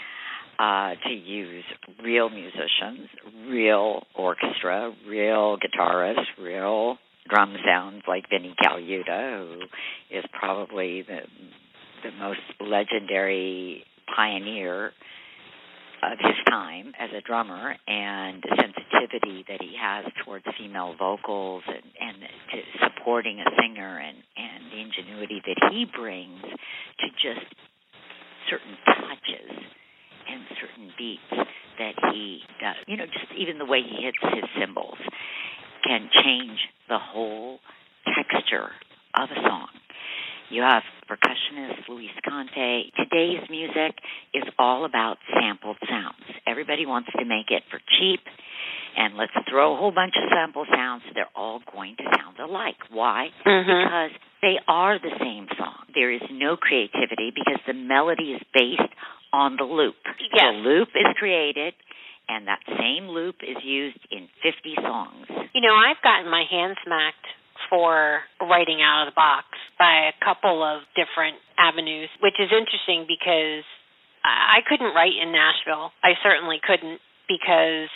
[0.59, 1.63] Uh, to use
[2.03, 3.09] real musicians,
[3.49, 9.61] real orchestra, real guitarists, real drum sounds like Vinnie Colaiuta, who
[10.15, 11.21] is probably the
[12.03, 13.83] the most legendary
[14.15, 14.91] pioneer
[16.03, 21.63] of his time as a drummer and the sensitivity that he has towards female vocals
[21.67, 22.17] and, and
[22.51, 27.45] to supporting a singer and, and the ingenuity that he brings to just
[28.49, 29.51] certain touches
[30.27, 32.75] and certain beats that he does.
[32.87, 34.97] You know, just even the way he hits his cymbals
[35.85, 36.59] can change
[36.89, 37.59] the whole
[38.15, 38.69] texture
[39.15, 39.67] of a song.
[40.51, 42.91] You have percussionist Luis Conte.
[42.99, 43.95] Today's music
[44.33, 46.27] is all about sampled sounds.
[46.45, 48.19] Everybody wants to make it for cheap,
[48.97, 51.03] and let's throw a whole bunch of sample sounds.
[51.15, 52.75] They're all going to sound alike.
[52.91, 53.29] Why?
[53.47, 53.63] Mm-hmm.
[53.63, 54.11] Because
[54.41, 55.87] they are the same song.
[55.95, 58.91] There is no creativity because the melody is based
[59.31, 59.95] on the loop.
[60.35, 60.51] Yes.
[60.51, 61.73] The loop is created
[62.27, 65.27] and that same loop is used in 50 songs.
[65.55, 67.27] You know, I've gotten my hand smacked
[67.69, 69.45] for writing out of the box
[69.77, 73.63] by a couple of different avenues, which is interesting because
[74.23, 75.91] I couldn't write in Nashville.
[76.03, 77.89] I certainly couldn't because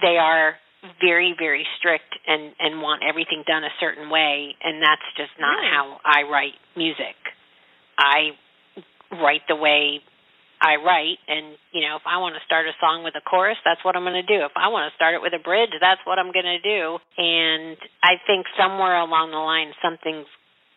[0.00, 0.56] they are
[1.00, 5.62] very very strict and and want everything done a certain way and that's just not
[5.62, 5.70] really?
[5.70, 7.14] how I write music.
[7.96, 8.34] I
[9.12, 10.00] write the way
[10.62, 13.58] I write and you know if I want to start a song with a chorus
[13.66, 15.74] that's what I'm going to do if I want to start it with a bridge
[15.82, 20.30] that's what I'm going to do and I think somewhere along the line something's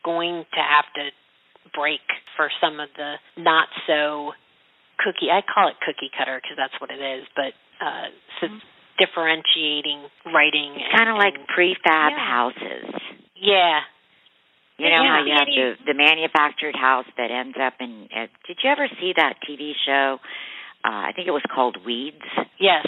[0.04, 1.14] going to have to
[1.78, 2.02] break
[2.36, 4.34] for some of the not so
[4.98, 8.10] cookie I call it cookie cutter because that's what it is but uh
[8.42, 8.62] so Mm-hmm.
[8.98, 10.02] differentiating
[10.34, 12.20] writing Kind of like prefab Yeah.
[12.20, 12.94] houses.
[13.36, 13.80] yeah
[14.78, 18.08] You know Yeah, how you have the the manufactured house that ends up in.
[18.16, 20.20] Uh, did you ever see that TV show?
[20.84, 22.22] Uh, I think it was called Weeds,
[22.60, 22.86] yes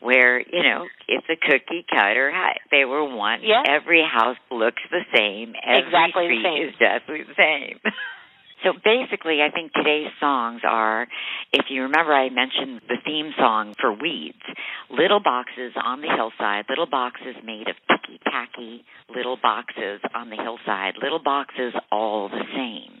[0.00, 2.32] where you know it's a cookie cutter.
[2.70, 3.40] They were one.
[3.42, 3.62] Yeah.
[3.68, 5.54] Every house looks the same.
[5.62, 6.68] Every Exactly the same.
[6.68, 7.80] is exactly the same.
[8.62, 11.06] so basically, I think today's songs are.
[11.52, 14.42] If you remember, I mentioned the theme song for Weeds.
[14.90, 16.66] Little boxes on the hillside.
[16.68, 18.84] Little boxes made of ticky tacky.
[19.14, 20.94] Little boxes on the hillside.
[21.02, 23.00] Little boxes all the same.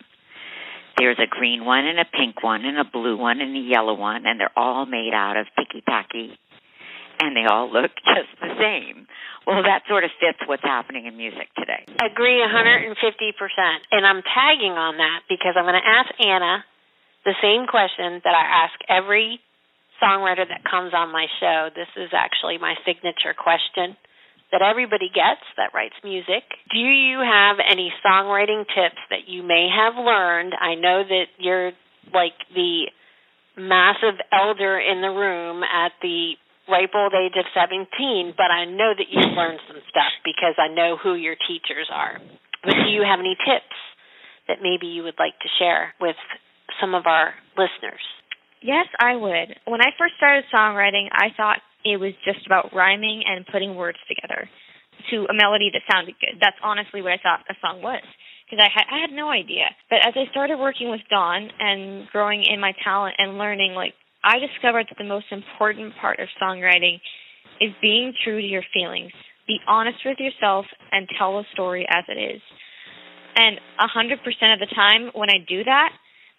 [0.98, 3.94] There's a green one and a pink one and a blue one and a yellow
[3.94, 6.38] one, and they're all made out of ticky tacky,
[7.20, 9.06] and they all look just the same.
[9.46, 11.84] Well, that sort of fits what's happening in music today.
[12.00, 12.92] Agree 150%.
[13.90, 16.64] And I'm tagging on that because I'm going to ask Anna
[17.24, 19.40] the same question that I ask every
[20.00, 21.68] songwriter that comes on my show.
[21.74, 23.96] This is actually my signature question
[24.52, 26.42] that everybody gets that writes music.
[26.72, 30.54] Do you have any songwriting tips that you may have learned?
[30.58, 31.72] I know that you're
[32.12, 32.90] like the
[33.56, 36.34] massive elder in the room at the
[36.70, 40.72] ripe old age of 17, but I know that you've learned some stuff because I
[40.72, 42.18] know who your teachers are.
[42.62, 43.76] But do you have any tips
[44.48, 46.16] that maybe you would like to share with
[46.80, 48.02] some of our listeners?
[48.62, 49.56] Yes, I would.
[49.64, 53.98] When I first started songwriting, I thought it was just about rhyming and putting words
[54.06, 54.48] together
[55.10, 56.36] to a melody that sounded good.
[56.40, 58.04] That's honestly what I thought a song was
[58.44, 59.72] because I had I had no idea.
[59.88, 63.94] But as I started working with Dawn and growing in my talent and learning, like
[64.22, 67.00] I discovered that the most important part of songwriting
[67.60, 69.12] is being true to your feelings.
[69.46, 72.42] Be honest with yourself and tell a story as it is.
[73.36, 75.90] And a hundred percent of the time when I do that,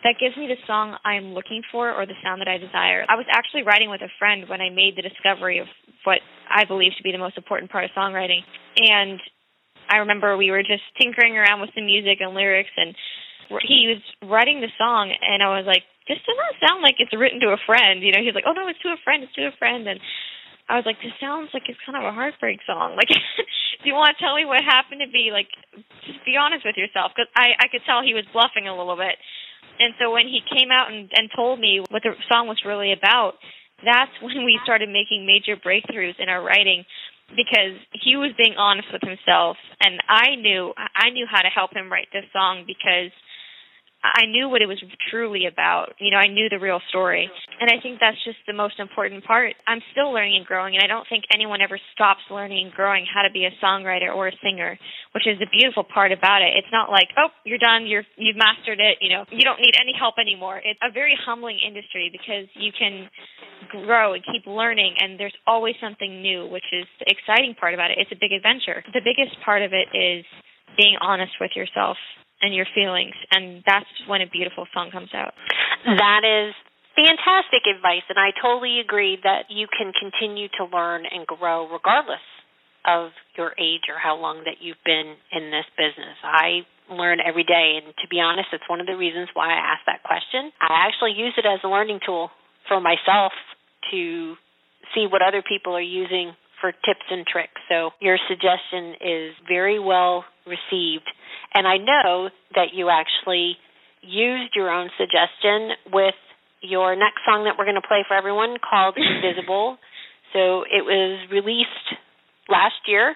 [0.04, 3.06] that gives me the song I'm looking for or the sound that I desire.
[3.08, 5.68] I was actually writing with a friend when I made the discovery of
[6.04, 6.20] what
[6.50, 8.42] I believe to be the most important part of songwriting.
[8.78, 9.20] And
[9.90, 12.96] I remember we were just tinkering around with the music and lyrics and
[13.60, 17.14] he was writing the song and I was like, this does not sound like it's
[17.14, 18.02] written to a friend.
[18.02, 19.88] You know, he's like, oh no, it's to a friend, it's to a friend.
[19.88, 20.00] And
[20.72, 22.96] I was like, this sounds like it's kind of a heartbreak song.
[23.02, 25.34] Like, do you want to tell me what happened to be?
[25.34, 25.50] Like,
[26.06, 27.18] just be honest with yourself.
[27.18, 29.18] Because I, I could tell he was bluffing a little bit.
[29.82, 32.94] And so when he came out and, and told me what the song was really
[32.94, 33.42] about,
[33.82, 36.86] that's when we started making major breakthroughs in our writing
[37.36, 41.72] because he was being honest with himself and I knew I knew how to help
[41.72, 43.12] him write this song because
[44.02, 44.82] I knew what it was
[45.14, 45.94] truly about.
[46.02, 47.30] You know, I knew the real story.
[47.62, 49.54] And I think that's just the most important part.
[49.70, 53.06] I'm still learning and growing, and I don't think anyone ever stops learning and growing
[53.06, 54.74] how to be a songwriter or a singer,
[55.14, 56.58] which is the beautiful part about it.
[56.58, 59.78] It's not like, oh, you're done, you're you've mastered it, you know, you don't need
[59.78, 60.58] any help anymore.
[60.66, 63.06] It's a very humbling industry because you can
[63.70, 67.92] grow and keep learning and there's always something new, which is the exciting part about
[67.92, 68.02] it.
[68.02, 68.82] It's a big adventure.
[68.94, 70.26] The biggest part of it is
[70.74, 71.98] being honest with yourself
[72.42, 75.34] and your feelings, and that's when a beautiful song comes out.
[75.86, 76.54] That is
[76.96, 82.24] fantastic advice, and I totally agree that you can continue to learn and grow regardless
[82.86, 86.18] of your age or how long that you've been in this business.
[86.24, 89.78] I learn every day, and to be honest, it's one of the reasons why I
[89.78, 90.52] asked that question.
[90.60, 92.30] I actually use it as a learning tool
[92.68, 93.32] for myself
[93.92, 94.36] to
[94.94, 97.60] see what other people are using for tips and tricks.
[97.68, 101.10] So your suggestion is very well received.
[101.54, 103.58] And I know that you actually
[104.02, 106.16] used your own suggestion with
[106.62, 109.78] your next song that we're going to play for everyone called Invisible.
[110.34, 111.88] So it was released
[112.48, 113.16] last year,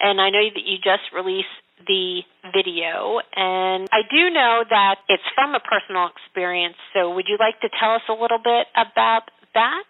[0.00, 1.52] and I know that you just released
[1.86, 2.22] the
[2.54, 3.20] video.
[3.36, 6.76] And I do know that it's from a personal experience.
[6.94, 9.84] So would you like to tell us a little bit about that?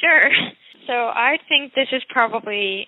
[0.00, 0.28] Sure.
[0.86, 2.86] So I think this is probably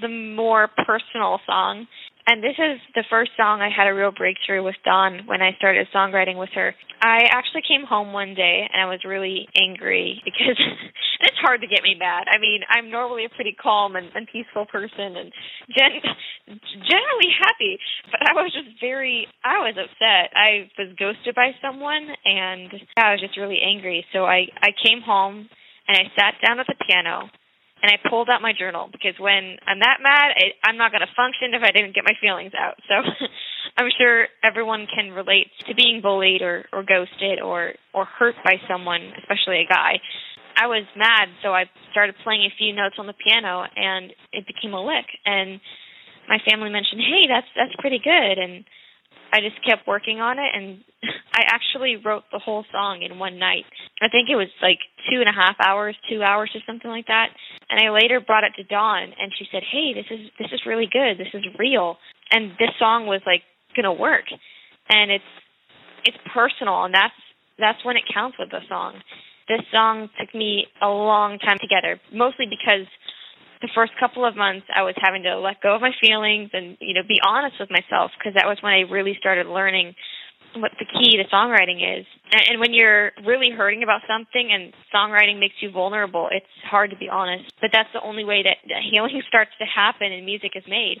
[0.00, 1.86] the more personal song.
[2.26, 5.52] And this is the first song I had a real breakthrough with Dawn when I
[5.58, 6.74] started songwriting with her.
[7.02, 10.56] I actually came home one day and I was really angry because
[11.20, 12.24] it's hard to get me mad.
[12.32, 15.32] I mean, I'm normally a pretty calm and, and peaceful person and
[15.68, 16.00] gen-
[16.88, 17.76] generally happy,
[18.10, 20.32] but I was just very, I was upset.
[20.32, 24.06] I was ghosted by someone and I was just really angry.
[24.14, 25.50] So I, I came home
[25.88, 27.30] and I sat down at the piano
[27.82, 31.04] and I pulled out my journal because when I'm that mad, I, I'm not going
[31.04, 32.80] to function if I didn't get my feelings out.
[32.88, 32.94] So
[33.76, 38.56] I'm sure everyone can relate to being bullied or, or ghosted or, or hurt by
[38.68, 40.00] someone, especially a guy.
[40.56, 44.46] I was mad, so I started playing a few notes on the piano, and it
[44.46, 45.06] became a lick.
[45.26, 45.60] And
[46.28, 48.64] my family mentioned, "Hey, that's that's pretty good," and
[49.34, 50.78] I just kept working on it, and
[51.34, 53.66] I actually wrote the whole song in one night.
[54.00, 54.78] I think it was like
[55.10, 57.34] two and a half hours, two hours or something like that.
[57.68, 60.62] And I later brought it to Dawn, and she said, "Hey, this is this is
[60.64, 61.18] really good.
[61.18, 61.98] This is real."
[62.30, 63.42] And this song was like
[63.74, 64.30] gonna work,
[64.88, 65.32] and it's
[66.06, 67.18] it's personal, and that's
[67.58, 69.02] that's when it counts with the song.
[69.48, 72.86] This song took me a long time together, mostly because
[73.62, 76.76] the first couple of months I was having to let go of my feelings and
[76.80, 79.94] you know be honest with myself because that was when I really started learning
[80.56, 82.06] what the key to songwriting is.
[82.30, 86.96] And, when you're really hurting about something and songwriting makes you vulnerable, it's hard to
[86.96, 87.52] be honest.
[87.60, 90.98] But that's the only way that, that healing starts to happen and music is made.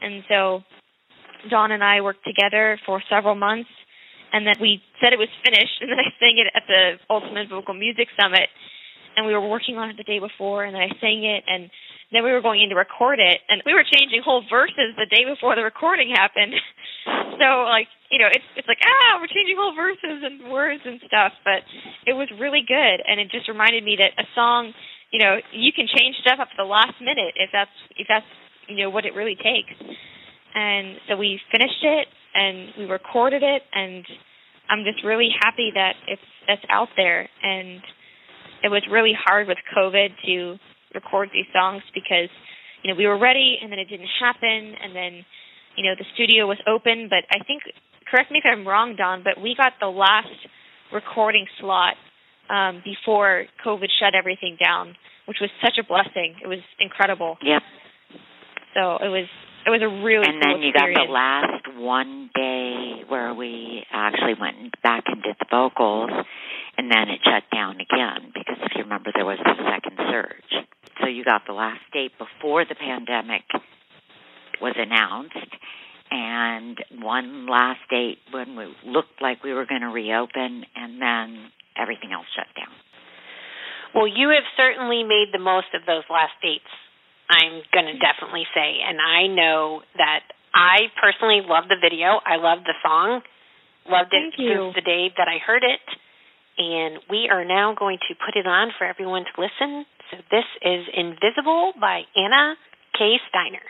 [0.00, 0.62] And so
[1.50, 3.70] Dawn and I worked together for several months
[4.32, 7.48] and then we said it was finished and then I sang it at the Ultimate
[7.48, 8.48] Vocal Music Summit
[9.16, 11.70] and we were working on it the day before and then I sang it and
[12.12, 15.08] then we were going in to record it and we were changing whole verses the
[15.08, 16.52] day before the recording happened.
[17.40, 21.00] so like, you know, it's it's like, ah, we're changing whole verses and words and
[21.08, 21.64] stuff, but
[22.06, 24.72] it was really good and it just reminded me that a song,
[25.10, 28.28] you know, you can change stuff up to the last minute if that's if that's
[28.68, 29.72] you know what it really takes.
[30.54, 34.04] And so we finished it and we recorded it and
[34.68, 37.80] I'm just really happy that it's it's out there and
[38.62, 40.58] it was really hard with COVID to
[40.94, 42.28] record these songs because
[42.82, 45.24] you know we were ready and then it didn't happen and then
[45.76, 47.62] you know the studio was open but I think
[48.10, 50.34] correct me if I'm wrong Dawn but we got the last
[50.92, 51.94] recording slot
[52.50, 54.94] um before COVID shut everything down
[55.26, 56.34] which was such a blessing.
[56.42, 57.38] It was incredible.
[57.42, 57.62] Yep.
[58.74, 59.28] So it was
[59.66, 61.06] it was a really and cool then you got experience.
[61.06, 66.10] the last one day where we actually went back and did the vocals
[66.76, 70.66] and then it shut down again because if you remember there was the second surge
[71.00, 73.42] so you got the last date before the pandemic
[74.60, 75.36] was announced
[76.10, 81.50] and one last date when we looked like we were going to reopen and then
[81.76, 82.72] everything else shut down
[83.94, 86.68] Well, you have certainly made the most of those last dates.
[87.30, 90.20] I'm going to definitely say, and I know that
[90.54, 92.20] I personally love the video.
[92.24, 93.22] I love the song.
[93.88, 94.52] Loved it Thank you.
[94.52, 95.80] since the day that I heard it.
[96.58, 99.86] And we are now going to put it on for everyone to listen.
[100.12, 102.54] So this is Invisible by Anna
[102.98, 103.18] K.
[103.28, 103.60] Steiner.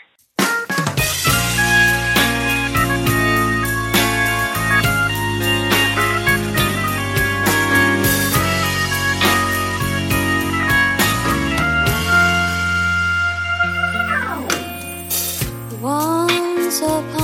[15.80, 17.21] Once upon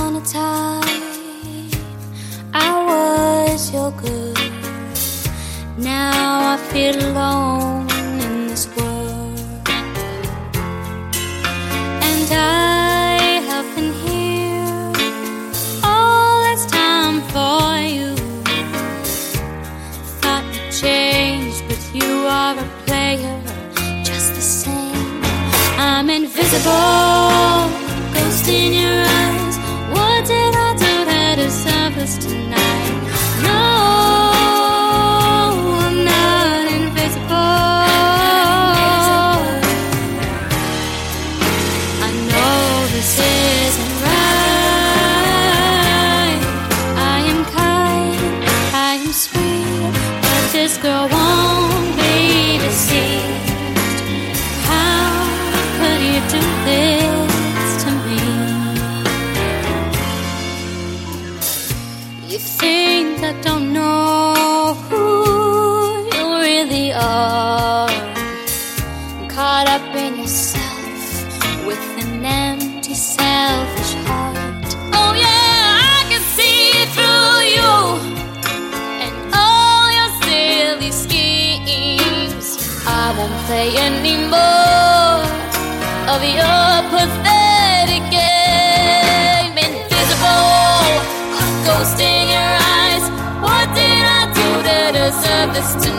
[95.59, 95.98] this tonight?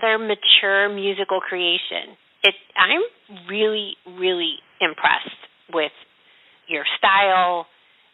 [0.00, 2.16] Another mature musical creation.
[2.44, 3.02] it I'm
[3.48, 5.42] really really impressed
[5.72, 5.92] with
[6.68, 7.66] your style,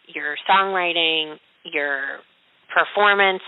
[0.07, 2.21] your songwriting, your
[2.73, 3.43] performance.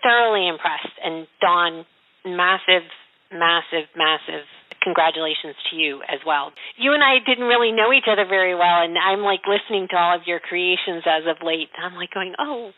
[0.00, 0.94] Thoroughly impressed.
[1.02, 1.84] And Dawn,
[2.24, 2.86] massive,
[3.32, 4.46] massive, massive
[4.80, 6.52] congratulations to you as well.
[6.78, 9.96] You and I didn't really know each other very well, and I'm like listening to
[9.96, 11.68] all of your creations as of late.
[11.76, 12.70] I'm like going, oh,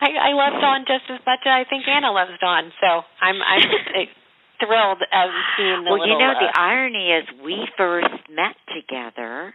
[0.00, 2.70] I, I love Dawn just as much as I think Anna loves Dawn.
[2.80, 3.66] So I'm I'm
[4.62, 8.54] thrilled of seeing the well, little, you know, uh, the irony is we first met
[8.70, 9.54] together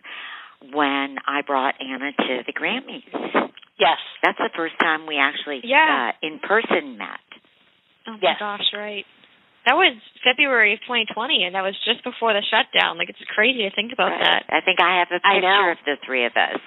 [0.72, 3.08] when I brought Anna to the Grammys.
[3.80, 6.12] Yes, that's the first time we actually yeah.
[6.12, 7.24] uh, in person met.
[8.08, 8.36] Oh my yes.
[8.40, 9.06] gosh, right.
[9.66, 9.96] That was
[10.28, 12.98] February of 2020, and that was just before the shutdown.
[12.98, 14.44] Like it's crazy to think about right.
[14.44, 14.44] that.
[14.52, 16.60] I think I have a picture of the three of us.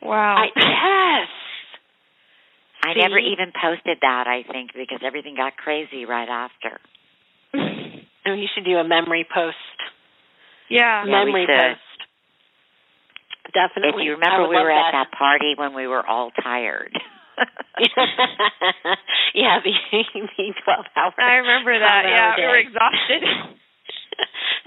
[0.00, 0.36] Wow.
[0.40, 1.28] I, yes.
[2.86, 3.00] I See?
[3.02, 4.24] never even posted that.
[4.30, 6.78] I think because everything got crazy right after.
[8.26, 9.56] Oh, you should do a memory post.
[10.70, 11.04] yeah.
[11.04, 11.58] Yeah, memory should.
[11.58, 11.80] post.
[13.54, 14.02] Definitely.
[14.02, 15.10] If you remember, we love were at that.
[15.10, 16.94] that party when we were all tired.
[19.34, 21.14] yeah, the the twelve hour.
[21.18, 22.02] I remember that.
[22.06, 23.18] Yeah, we were day.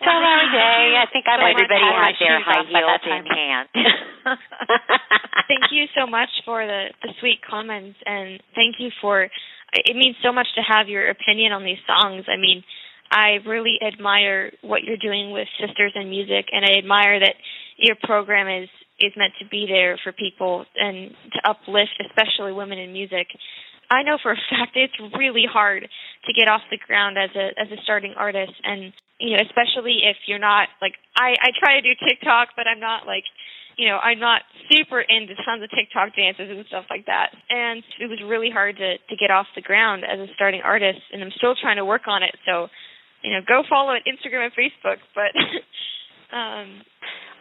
[0.07, 0.95] hour day.
[0.95, 3.67] I think I Everybody had their high off by that heels in hand.
[5.49, 9.27] thank you so much for the the sweet comments, and thank you for.
[9.73, 12.25] It means so much to have your opinion on these songs.
[12.27, 12.63] I mean,
[13.11, 17.35] I really admire what you're doing with Sisters in Music, and I admire that
[17.77, 18.69] your program is
[18.99, 23.27] is meant to be there for people and to uplift, especially women in music.
[23.89, 27.49] I know for a fact it's really hard to get off the ground as a
[27.59, 31.79] as a starting artist, and you know, especially if you're not like I I try
[31.79, 33.23] to do TikTok, but I'm not like
[33.77, 37.31] you know, I'm not super into tons of TikTok dances and stuff like that.
[37.47, 40.99] And it was really hard to to get off the ground as a starting artist,
[41.11, 42.35] and I'm still trying to work on it.
[42.45, 42.67] So,
[43.23, 44.99] you know, go follow it Instagram and Facebook.
[45.15, 45.31] But
[46.35, 46.83] um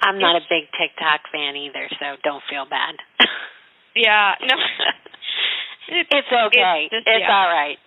[0.03, 2.95] I'm not a big TikTok fan either, so don't feel bad.
[3.97, 4.55] yeah, no.
[5.89, 6.87] it's, okay.
[6.87, 7.35] It's, just, it's yeah.
[7.35, 7.79] all right.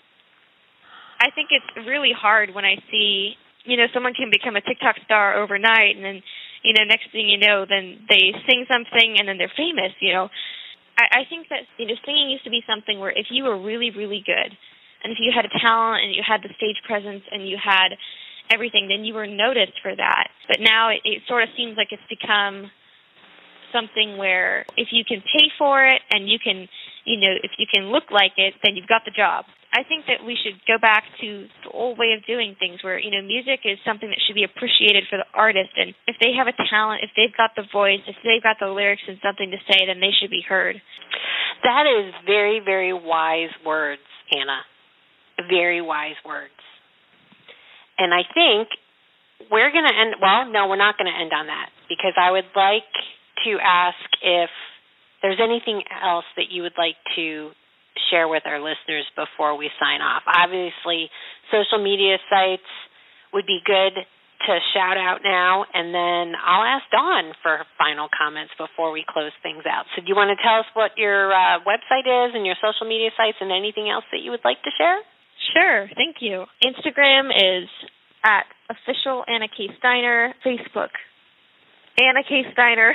[1.19, 3.35] I think it's really hard when I see,
[3.65, 6.21] you know, someone can become a TikTok star overnight and then,
[6.63, 10.13] you know, next thing you know, then they sing something and then they're famous, you
[10.13, 10.29] know.
[10.97, 13.57] I, I think that, you know, singing used to be something where if you were
[13.57, 14.51] really, really good
[15.03, 17.97] and if you had a talent and you had the stage presence and you had
[18.53, 20.29] everything, then you were noticed for that.
[20.47, 22.69] But now it, it sort of seems like it's become
[23.71, 26.67] something where if you can pay for it and you can,
[27.05, 29.45] you know, if you can look like it, then you've got the job.
[29.71, 32.99] I think that we should go back to the old way of doing things where,
[32.99, 35.71] you know, music is something that should be appreciated for the artist.
[35.79, 38.67] And if they have a talent, if they've got the voice, if they've got the
[38.67, 40.75] lyrics and something to say, then they should be heard.
[41.63, 44.03] That is very, very wise words,
[44.35, 44.67] Anna.
[45.47, 46.59] Very wise words.
[47.97, 48.67] And I think
[49.49, 52.31] we're going to end, well, no, we're not going to end on that because I
[52.31, 52.91] would like
[53.47, 54.49] to ask if
[55.21, 57.51] there's anything else that you would like to
[58.11, 60.27] share with our listeners before we sign off.
[60.27, 61.09] Obviously,
[61.49, 62.67] social media sites
[63.33, 63.95] would be good
[64.47, 69.33] to shout out now, and then I'll ask Dawn for final comments before we close
[69.43, 69.85] things out.
[69.93, 72.89] So, do you want to tell us what your uh, website is and your social
[72.89, 74.99] media sites and anything else that you would like to share?
[75.53, 76.45] Sure, thank you.
[76.65, 77.69] Instagram is
[78.23, 79.69] at official Anna K.
[79.77, 80.33] Steiner.
[80.45, 80.93] Facebook,
[81.97, 82.45] Anna K.
[82.53, 82.93] Steiner.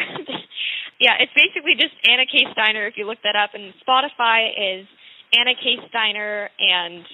[1.01, 2.47] yeah, it's basically just Anna K.
[2.53, 3.51] Steiner if you look that up.
[3.55, 4.87] And Spotify is
[5.37, 5.77] Anna K.
[5.89, 7.05] Steiner and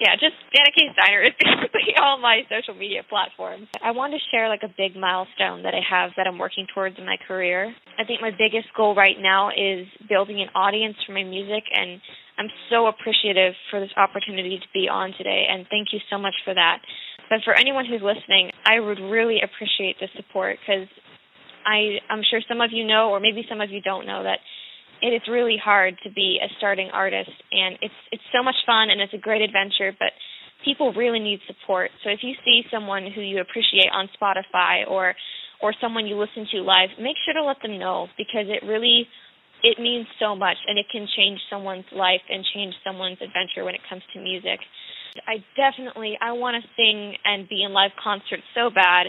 [0.00, 0.90] yeah, just Anna K.
[0.94, 3.68] Steiner is basically all my social media platforms.
[3.82, 6.98] I want to share like a big milestone that I have that I'm working towards
[6.98, 7.74] in my career.
[7.98, 12.00] I think my biggest goal right now is building an audience for my music and
[12.38, 16.34] I'm so appreciative for this opportunity to be on today and thank you so much
[16.44, 16.82] for that.
[17.30, 20.90] But for anyone who's listening, I would really appreciate the support because
[21.64, 24.42] I I'm sure some of you know or maybe some of you don't know that
[25.02, 28.90] it is really hard to be a starting artist and it's it's so much fun
[28.90, 30.12] and it's a great adventure but
[30.64, 31.90] people really need support.
[32.02, 35.14] So if you see someone who you appreciate on spotify or
[35.62, 39.06] or someone you listen to live make sure to let them know because it really
[39.62, 43.74] it means so much and it can change someone's life and change someone's adventure when
[43.74, 44.60] it comes to music.
[45.26, 49.06] I definitely i want to sing and be in live concerts so bad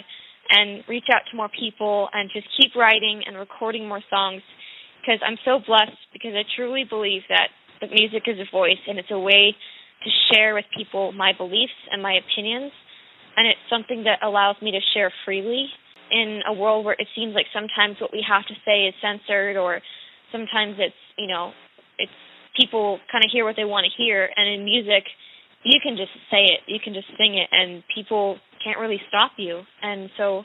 [0.50, 4.42] and reach out to more people and just keep writing and recording more songs
[5.06, 7.50] because I'm so blessed because I truly believe that
[7.82, 9.54] the music is a voice and it's a way
[10.04, 12.72] to share with people my beliefs and my opinions
[13.38, 15.68] and it's something that allows me to share freely
[16.10, 19.58] in a world where it seems like sometimes what we have to say is censored
[19.58, 19.82] or
[20.32, 21.52] sometimes it's you know
[21.98, 22.12] it's
[22.58, 25.04] people kind of hear what they want to hear and in music
[25.64, 29.32] you can just say it you can just sing it and people can't really stop
[29.38, 29.62] you.
[29.82, 30.44] And so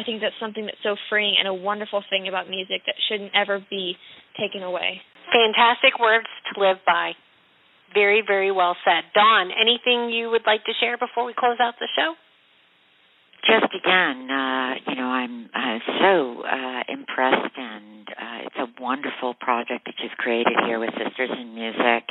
[0.00, 3.32] I think that's something that's so freeing and a wonderful thing about music that shouldn't
[3.36, 3.96] ever be
[4.40, 5.02] taken away.
[5.28, 7.12] Fantastic words to live by.
[7.92, 9.04] Very, very well said.
[9.12, 12.14] Dawn, anything you would like to share before we close out the show?
[13.44, 19.34] Just again, uh, you know, I'm uh, so uh, impressed, and uh, it's a wonderful
[19.34, 22.04] project that you've created here with Sisters in Music,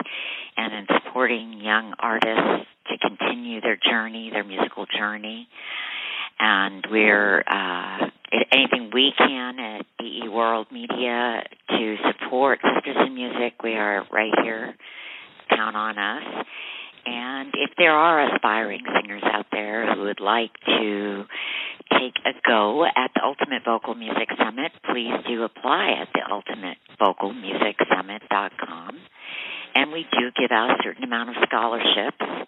[0.58, 5.48] and in supporting young artists to continue their journey, their musical journey.
[6.40, 8.10] And we're uh,
[8.52, 13.62] anything we can at DE World Media to support Sisters in Music.
[13.64, 14.76] We are right here.
[15.50, 16.46] Count on us.
[17.06, 21.26] And if there are aspiring singers out there who would like to
[21.92, 26.22] take a go at the Ultimate Vocal Music Summit, please do apply at the
[27.02, 29.00] ultimateVocalMusicSummit.com.
[29.76, 32.39] And we do give out a certain amount of scholarships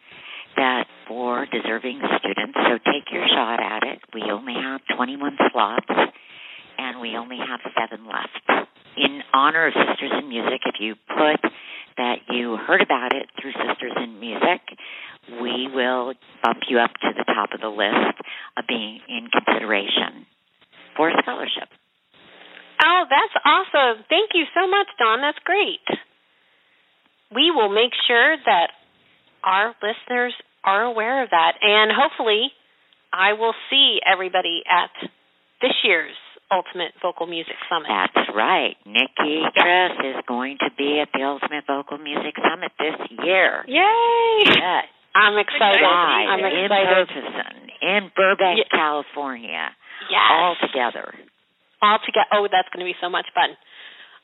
[1.12, 2.56] for deserving students.
[2.56, 4.00] So take your shot at it.
[4.14, 5.92] We only have 21 slots
[6.78, 8.64] and we only have seven left.
[8.96, 11.52] In honor of Sisters in Music, if you put
[11.98, 14.64] that you heard about it through Sisters in Music,
[15.44, 18.16] we will bump you up to the top of the list
[18.56, 20.26] of being in consideration
[20.96, 21.68] for a scholarship.
[22.80, 24.06] Oh, that's awesome.
[24.08, 25.20] Thank you so much, Dawn.
[25.20, 25.84] That's great.
[27.36, 28.72] We will make sure that
[29.44, 30.34] our listeners
[30.64, 31.54] are aware of that.
[31.62, 32.52] And hopefully,
[33.14, 34.90] I will see everybody at
[35.62, 36.16] this year's
[36.52, 37.88] Ultimate Vocal Music Summit.
[37.90, 38.76] That's right.
[38.86, 43.64] Nicki Kris is going to be at the Ultimate Vocal Music Summit this year.
[43.68, 44.44] Yay!
[44.46, 44.86] Yes.
[45.16, 45.82] I'm excited.
[45.84, 47.08] Live I'm in excited.
[47.08, 48.78] person in Burbank, Yeah.
[48.78, 49.70] California.
[50.10, 50.28] Yes.
[50.32, 51.14] All together.
[51.82, 52.28] all together.
[52.34, 53.56] Oh, that's going to be so much fun.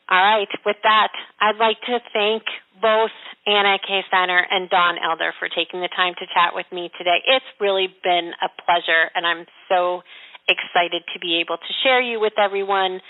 [0.09, 0.47] All right.
[0.65, 2.43] With that, I'd like to thank
[2.81, 3.11] both
[3.45, 4.01] Anna K.
[4.07, 7.19] Steiner and Dawn Elder for taking the time to chat with me today.
[7.25, 10.03] It's really been a pleasure, and I'm so
[10.47, 13.01] excited to be able to share you with everyone.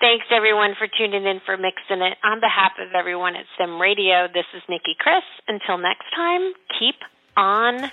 [0.00, 2.18] Thanks everyone for tuning in for Mixing It.
[2.22, 5.26] On behalf of everyone at SIM Radio, this is Nicki Kris.
[5.48, 6.94] Until next time, keep
[7.36, 7.90] on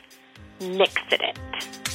[0.62, 1.95] mixing it.